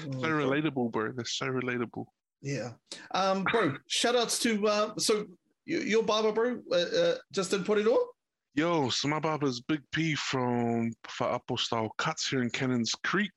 So 0.05 0.29
relatable, 0.29 0.91
bro. 0.91 1.13
They're 1.13 1.25
so 1.25 1.47
relatable. 1.47 2.07
Yeah. 2.41 2.71
Um, 3.15 3.45
bro, 3.45 3.77
shout 3.89 4.17
outs 4.17 4.39
to 4.41 4.67
uh, 4.67 4.95
so 4.99 5.27
you, 5.65 5.79
your 5.81 6.03
barber, 6.03 6.33
bro, 6.33 6.61
uh, 6.73 6.77
uh, 6.77 7.15
just 7.31 7.53
in 7.53 7.63
Porirua? 7.63 7.99
Yo, 8.55 8.89
so 8.91 9.09
my 9.09 9.19
barber's 9.21 9.61
Big 9.61 9.81
P 9.93 10.15
from 10.15 10.93
Fa'apo 11.09 11.59
Style 11.59 11.91
Cuts 11.99 12.29
here 12.29 12.43
in 12.43 12.51
Cannons 12.51 12.93
Creek. 13.05 13.31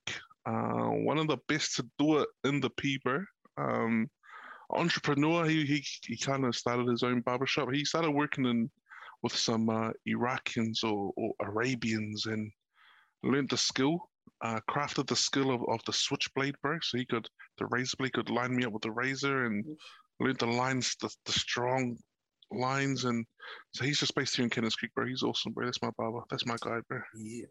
Uh, 0.46 0.90
one 1.04 1.18
of 1.18 1.28
the 1.28 1.38
best 1.48 1.76
to 1.76 1.86
do 1.98 2.20
it 2.20 2.30
in 2.44 2.60
the 2.60 2.70
P, 2.72 3.00
bro. 3.04 3.24
Um, 3.58 4.08
entrepreneur, 4.70 5.46
he 5.46 5.66
he, 5.66 5.84
he 6.06 6.18
kind 6.18 6.46
of 6.46 6.56
started 6.56 6.88
his 6.88 7.04
own 7.04 7.22
barbershop. 7.22 7.72
He 7.72 7.86
started 7.86 8.12
working 8.12 8.46
in 8.46 8.70
with 9.24 9.36
some 9.36 9.70
uh, 9.70 9.92
Iraqians 10.08 10.84
or, 10.84 11.12
or 11.18 11.34
Arabians 11.42 12.28
and 12.28 12.52
learned 13.24 13.50
the 13.50 13.58
skill, 13.58 13.98
uh, 14.44 14.60
crafted 14.70 15.08
the 15.08 15.16
skill 15.16 15.50
of, 15.52 15.62
of 15.68 15.80
the 15.86 15.94
switchblade, 15.94 16.56
bro. 16.62 16.78
So 16.82 16.98
he 16.98 17.06
could, 17.06 17.28
the 17.58 17.66
razor 17.68 17.98
blade 17.98 18.14
could 18.14 18.30
line 18.30 18.56
me 18.56 18.66
up 18.66 18.74
with 18.74 18.84
the 18.84 18.92
razor 18.92 19.46
and 19.46 19.66
learned 20.20 20.38
the 20.38 20.46
lines, 20.46 20.96
the, 21.02 21.10
the 21.26 21.32
strong 21.32 21.98
lines. 22.52 23.06
And 23.06 23.26
so 23.74 23.84
he's 23.84 24.00
just 24.00 24.14
based 24.14 24.36
here 24.36 24.44
in 24.44 24.52
Cannons 24.52 24.76
Creek, 24.76 24.94
bro. 24.94 25.08
He's 25.08 25.24
awesome, 25.24 25.54
bro. 25.54 25.66
That's 25.66 25.82
my 25.82 25.90
barber. 25.98 26.22
That's 26.30 26.46
my 26.46 26.58
guy, 26.62 26.80
bro. 26.88 27.00
Yeah. 27.18 27.48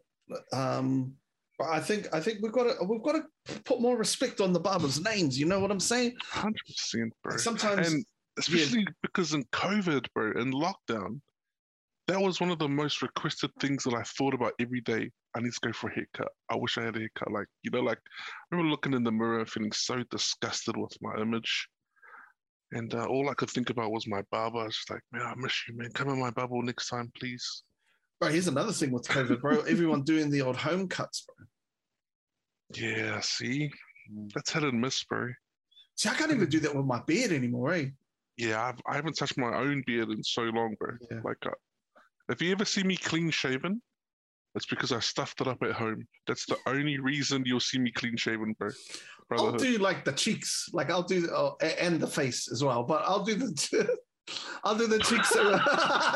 Um, 0.53 1.13
but 1.57 1.67
I 1.69 1.79
think 1.79 2.07
I 2.13 2.19
think 2.19 2.39
we've 2.41 2.51
got 2.51 2.63
to 2.63 2.85
we've 2.85 3.03
got 3.03 3.13
to 3.13 3.59
put 3.63 3.81
more 3.81 3.97
respect 3.97 4.41
on 4.41 4.53
the 4.53 4.59
barbers' 4.59 5.03
names. 5.03 5.39
You 5.39 5.45
know 5.45 5.59
what 5.59 5.71
I'm 5.71 5.79
saying? 5.79 6.15
Hundred 6.21 6.61
percent, 6.67 7.13
bro. 7.23 7.37
Sometimes, 7.37 7.91
and 7.91 8.05
especially 8.37 8.81
yeah. 8.81 8.93
because 9.01 9.33
in 9.33 9.43
COVID, 9.45 10.07
bro, 10.13 10.31
in 10.39 10.51
lockdown, 10.51 11.21
that 12.07 12.19
was 12.19 12.39
one 12.39 12.51
of 12.51 12.59
the 12.59 12.67
most 12.67 13.01
requested 13.01 13.51
things 13.59 13.83
that 13.83 13.93
I 13.93 14.03
thought 14.03 14.33
about 14.33 14.53
every 14.59 14.81
day. 14.81 15.09
I 15.35 15.41
need 15.41 15.53
to 15.53 15.59
go 15.67 15.73
for 15.73 15.89
a 15.89 15.93
haircut. 15.93 16.31
I 16.49 16.55
wish 16.55 16.77
I 16.77 16.83
had 16.83 16.95
a 16.95 16.99
haircut. 16.99 17.31
Like, 17.31 17.47
you 17.63 17.71
know, 17.71 17.81
like 17.81 17.97
I 17.97 18.55
remember 18.55 18.71
looking 18.71 18.93
in 18.93 19.03
the 19.03 19.11
mirror 19.11 19.45
feeling 19.45 19.71
so 19.71 20.03
disgusted 20.11 20.77
with 20.77 20.95
my 21.01 21.15
image. 21.19 21.67
And 22.71 22.93
uh, 22.93 23.05
all 23.05 23.29
I 23.29 23.33
could 23.33 23.49
think 23.49 23.69
about 23.69 23.91
was 23.91 24.07
my 24.07 24.21
barber. 24.31 24.59
I 24.59 24.65
was 24.65 24.75
just 24.75 24.89
like, 24.89 25.01
man, 25.11 25.23
I 25.23 25.33
miss 25.35 25.67
you, 25.67 25.77
man. 25.77 25.91
Come 25.93 26.09
in 26.09 26.19
my 26.19 26.31
bubble 26.31 26.61
next 26.61 26.89
time, 26.89 27.11
please. 27.17 27.63
Bro, 28.19 28.31
here's 28.31 28.47
another 28.47 28.71
thing 28.71 28.91
with 28.91 29.07
COVID, 29.07 29.41
bro. 29.41 29.59
Everyone 29.67 30.03
doing 30.03 30.29
the 30.29 30.41
old 30.41 30.55
home 30.55 30.87
cuts, 30.87 31.25
bro. 31.25 31.45
Yeah, 32.75 33.19
see? 33.19 33.71
That's 34.33 34.51
hit 34.51 34.63
and 34.63 34.79
miss, 34.79 35.03
bro. 35.03 35.29
See, 35.95 36.09
I 36.09 36.13
can't 36.13 36.31
even 36.31 36.49
do 36.49 36.59
that 36.61 36.75
with 36.75 36.85
my 36.85 37.01
beard 37.05 37.31
anymore, 37.31 37.73
eh? 37.73 37.85
Yeah, 38.37 38.63
I've, 38.63 38.79
I 38.87 38.95
haven't 38.95 39.17
touched 39.17 39.37
my 39.37 39.55
own 39.55 39.83
beard 39.85 40.09
in 40.09 40.23
so 40.23 40.43
long, 40.43 40.75
bro. 40.79 40.91
Yeah. 41.09 41.19
Like, 41.23 41.37
uh, 41.45 41.51
if 42.29 42.41
you 42.41 42.51
ever 42.51 42.65
see 42.65 42.83
me 42.83 42.97
clean 42.97 43.29
shaven, 43.29 43.81
it's 44.55 44.65
because 44.65 44.91
I 44.91 44.99
stuffed 44.99 45.41
it 45.41 45.47
up 45.47 45.61
at 45.63 45.73
home. 45.73 46.07
That's 46.27 46.45
the 46.45 46.57
only 46.65 46.97
reason 46.99 47.43
you'll 47.45 47.59
see 47.59 47.77
me 47.77 47.91
clean 47.91 48.15
shaven, 48.15 48.55
bro. 48.57 48.69
I'll 49.31 49.51
do 49.53 49.77
like 49.77 50.05
the 50.05 50.11
cheeks, 50.11 50.69
like 50.71 50.89
I'll 50.89 51.03
do, 51.03 51.27
oh, 51.31 51.57
and 51.61 51.99
the 51.99 52.07
face 52.07 52.49
as 52.51 52.63
well. 52.63 52.83
But 52.83 53.03
I'll 53.05 53.23
do 53.23 53.35
the, 53.35 53.97
I'll 54.63 54.75
do 54.75 54.87
the 54.87 54.99
cheeks. 54.99 55.31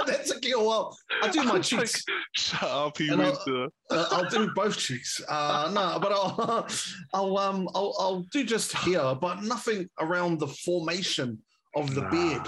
That's 0.07 0.31
a 0.31 0.39
kill. 0.39 0.65
Well, 0.65 0.97
I'll 1.21 1.31
do 1.31 1.43
my 1.43 1.59
cheeks. 1.59 2.03
Like, 2.07 2.15
shut 2.33 2.63
up, 2.63 2.97
he 2.97 3.09
I'll, 3.11 3.21
uh, 3.21 3.67
I'll 4.11 4.29
do 4.29 4.49
both 4.55 4.77
cheeks. 4.77 5.21
Uh, 5.27 5.71
no, 5.73 5.99
but 5.99 6.11
I'll, 6.11 6.67
I'll, 7.13 7.37
um, 7.37 7.69
I'll, 7.75 7.95
I'll 7.99 8.21
do 8.31 8.43
just 8.43 8.75
here, 8.77 9.15
but 9.15 9.43
nothing 9.43 9.87
around 9.99 10.39
the 10.39 10.47
formation 10.47 11.39
of 11.75 11.93
the 11.93 12.01
nah. 12.01 12.09
beard. 12.09 12.47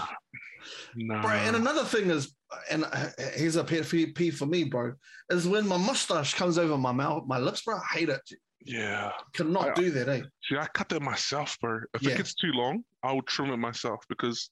Nah. 0.95 1.21
Bro, 1.21 1.32
and 1.32 1.56
another 1.56 1.84
thing 1.84 2.10
is, 2.10 2.34
and 2.69 2.86
uh, 2.86 3.08
here's 3.36 3.56
a 3.56 3.63
P 3.63 4.32
for 4.32 4.45
me, 4.45 4.63
bro, 4.65 4.93
is 5.30 5.47
when 5.47 5.67
my 5.67 5.78
mustache 5.78 6.34
comes 6.34 6.58
over 6.58 6.78
my 6.78 6.91
mouth, 6.91 7.24
my 7.28 7.38
lips, 7.38 7.62
bro. 7.62 7.78
I 7.78 7.97
hate 7.97 8.10
it. 8.10 8.21
Yeah. 8.63 9.12
Cannot 9.34 9.69
I, 9.69 9.74
do 9.74 9.91
that, 9.91 10.10
eh? 10.10 10.21
See, 10.47 10.58
I 10.58 10.67
cut 10.74 10.89
that 10.89 11.02
myself, 11.02 11.58
bro. 11.62 11.80
If 11.93 12.04
yeah. 12.04 12.12
it 12.12 12.17
gets 12.17 12.36
too 12.36 12.52
long, 12.54 12.84
I'll 13.04 13.21
trim 13.24 13.52
it 13.52 13.58
myself 13.58 14.04
because 14.08 14.50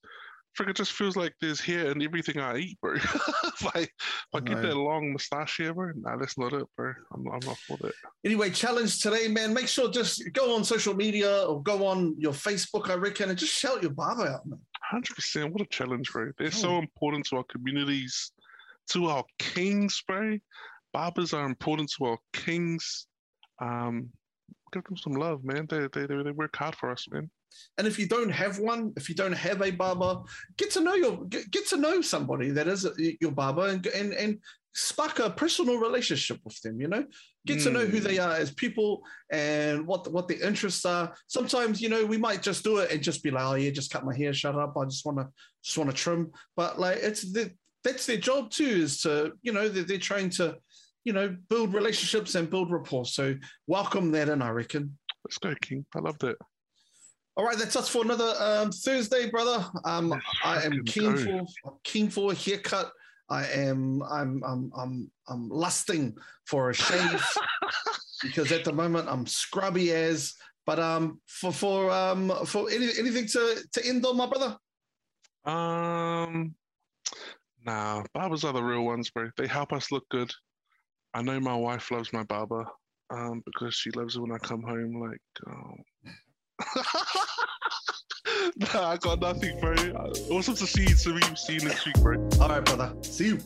it 0.67 0.75
just 0.75 0.91
feels 0.91 1.15
like 1.15 1.33
there's 1.39 1.61
hair 1.61 1.91
in 1.91 2.01
everything 2.01 2.39
I 2.39 2.57
eat, 2.57 2.79
bro. 2.81 2.95
if 2.95 3.75
I, 3.75 3.79
if 3.79 3.89
I 4.33 4.39
get 4.39 4.61
that 4.61 4.75
long 4.75 5.13
mustache 5.13 5.57
here, 5.57 5.73
bro, 5.73 5.91
nah, 5.95 6.17
that's 6.17 6.37
not 6.37 6.53
it, 6.53 6.67
bro. 6.75 6.93
I'm, 7.13 7.27
I'm 7.27 7.39
not 7.45 7.57
for 7.57 7.77
that. 7.77 7.93
Anyway, 8.25 8.49
challenge 8.49 9.01
today, 9.01 9.27
man. 9.27 9.53
Make 9.53 9.67
sure 9.67 9.89
just 9.89 10.23
go 10.33 10.55
on 10.55 10.63
social 10.63 10.93
media 10.93 11.45
or 11.45 11.61
go 11.63 11.85
on 11.85 12.15
your 12.17 12.33
Facebook, 12.33 12.89
I 12.89 12.95
reckon, 12.95 13.29
and 13.29 13.37
just 13.37 13.53
shout 13.53 13.81
your 13.81 13.91
barber 13.91 14.27
out, 14.27 14.45
man. 14.45 14.59
100%. 14.93 15.51
What 15.51 15.61
a 15.61 15.65
challenge, 15.65 16.11
bro. 16.11 16.31
They're 16.37 16.47
oh. 16.47 16.49
so 16.49 16.77
important 16.77 17.25
to 17.27 17.37
our 17.37 17.45
communities, 17.45 18.31
to 18.91 19.07
our 19.07 19.23
kings, 19.37 20.01
bro. 20.07 20.37
Barbers 20.93 21.33
are 21.33 21.45
important 21.45 21.91
to 21.97 22.05
our 22.05 22.17
kings. 22.33 23.07
Um, 23.61 24.09
give 24.73 24.83
them 24.83 24.97
some 24.97 25.13
love, 25.13 25.43
man. 25.43 25.67
They, 25.69 25.87
they, 25.93 26.05
they, 26.07 26.23
they 26.23 26.31
work 26.31 26.55
hard 26.55 26.75
for 26.75 26.91
us, 26.91 27.05
man. 27.11 27.29
And 27.77 27.87
if 27.87 27.99
you 27.99 28.07
don't 28.07 28.29
have 28.29 28.59
one, 28.59 28.93
if 28.97 29.09
you 29.09 29.15
don't 29.15 29.33
have 29.33 29.61
a 29.61 29.71
barber, 29.71 30.21
get 30.57 30.71
to 30.71 30.81
know 30.81 30.95
your 30.95 31.23
get, 31.25 31.49
get 31.51 31.67
to 31.69 31.77
know 31.77 32.01
somebody 32.01 32.51
that 32.51 32.67
is 32.67 32.87
your 33.21 33.31
barber 33.31 33.67
and, 33.67 33.85
and 33.87 34.13
and 34.13 34.39
spark 34.73 35.19
a 35.19 35.29
personal 35.29 35.77
relationship 35.77 36.39
with 36.43 36.59
them. 36.61 36.79
You 36.79 36.87
know, 36.87 37.05
get 37.45 37.59
mm. 37.59 37.63
to 37.63 37.71
know 37.71 37.85
who 37.85 37.99
they 37.99 38.17
hmm. 38.17 38.23
are 38.23 38.35
as 38.35 38.51
people 38.51 39.01
and 39.31 39.85
what 39.85 40.11
what 40.11 40.27
their 40.27 40.41
interests 40.41 40.85
are. 40.85 41.13
Sometimes 41.27 41.81
you 41.81 41.89
know 41.89 42.05
we 42.05 42.17
might 42.17 42.41
just 42.41 42.63
do 42.63 42.77
it 42.77 42.91
and 42.91 43.03
just 43.03 43.23
be 43.23 43.31
like, 43.31 43.45
oh 43.45 43.55
yeah, 43.55 43.71
just 43.71 43.91
cut 43.91 44.05
my 44.05 44.15
hair, 44.15 44.33
shut 44.33 44.55
up. 44.55 44.75
I 44.77 44.85
just 44.85 45.05
want 45.05 45.19
to 45.19 45.27
just 45.63 45.77
want 45.77 45.89
to 45.89 45.95
trim. 45.95 46.31
But 46.55 46.79
like 46.79 46.97
it's 46.97 47.31
the, 47.31 47.51
that's 47.83 48.05
their 48.05 48.17
job 48.17 48.51
too, 48.51 48.65
is 48.65 49.01
to 49.01 49.33
you 49.41 49.53
know 49.53 49.69
they're, 49.69 49.83
they're 49.83 49.97
trying 49.97 50.29
to 50.31 50.57
you 51.03 51.13
know, 51.13 51.35
build 51.49 51.73
relationships 51.73 52.35
and 52.35 52.49
build 52.49 52.71
rapport. 52.71 53.05
So 53.05 53.35
welcome 53.67 54.11
that 54.11 54.29
in, 54.29 54.41
I 54.41 54.49
reckon. 54.49 54.97
Let's 55.25 55.37
go, 55.37 55.53
King. 55.61 55.85
I 55.95 55.99
loved 55.99 56.23
it. 56.23 56.37
All 57.39 57.45
right, 57.45 57.57
that's 57.57 57.77
us 57.77 57.87
for 57.87 58.03
another 58.03 58.33
um, 58.37 58.69
Thursday, 58.69 59.29
brother. 59.29 59.65
Um, 59.85 60.13
I 60.43 60.61
am 60.61 60.83
keen 60.83 61.15
for 61.15 61.77
keen 61.85 62.09
for 62.09 62.33
a 62.33 62.35
haircut. 62.35 62.91
I 63.29 63.45
am 63.45 64.03
I'm 64.03 64.43
I'm 64.43 64.69
I'm 64.75 65.09
I'm 65.29 65.47
lusting 65.47 66.17
for 66.47 66.69
a 66.69 66.73
shave 66.73 67.25
because 68.23 68.51
at 68.51 68.65
the 68.65 68.73
moment 68.73 69.07
I'm 69.07 69.25
scrubby 69.25 69.93
as. 69.93 70.33
But 70.65 70.79
um, 70.79 71.21
for 71.27 71.53
for 71.53 71.91
um 71.91 72.29
for 72.45 72.69
any, 72.69 72.89
anything 72.99 73.25
to 73.27 73.63
to 73.71 73.87
end 73.87 74.05
on, 74.05 74.17
my 74.17 74.27
brother. 74.27 74.57
Um, 75.45 76.53
nah, 77.65 78.03
barbers 78.13 78.43
are 78.43 78.51
the 78.51 78.61
real 78.61 78.83
ones, 78.83 79.11
bro. 79.11 79.29
They 79.37 79.47
help 79.47 79.71
us 79.71 79.93
look 79.93 80.03
good. 80.09 80.29
I 81.13 81.21
know 81.21 81.39
my 81.39 81.55
wife 81.55 81.89
loves 81.89 82.11
my 82.11 82.23
barber 82.23 82.65
um, 83.11 83.41
because 83.45 83.75
she 83.75 83.91
loves 83.91 84.17
it 84.17 84.19
when 84.19 84.33
I 84.33 84.39
come 84.39 84.61
home. 84.61 84.99
Like, 84.99 85.21
um... 85.47 85.77
nah, 88.57 88.89
I 88.89 88.97
got 88.97 89.19
nothing, 89.19 89.59
bro. 89.59 89.73
Awesome 90.31 90.55
to 90.55 90.67
see 90.67 90.81
you. 90.83 90.89
To 90.89 91.35
see 91.35 91.53
you 91.53 91.61
next 91.61 91.85
week, 91.85 91.95
bro. 92.01 92.29
All 92.41 92.49
right, 92.49 92.63
brother. 92.63 92.93
See 93.01 93.27
you. 93.27 93.39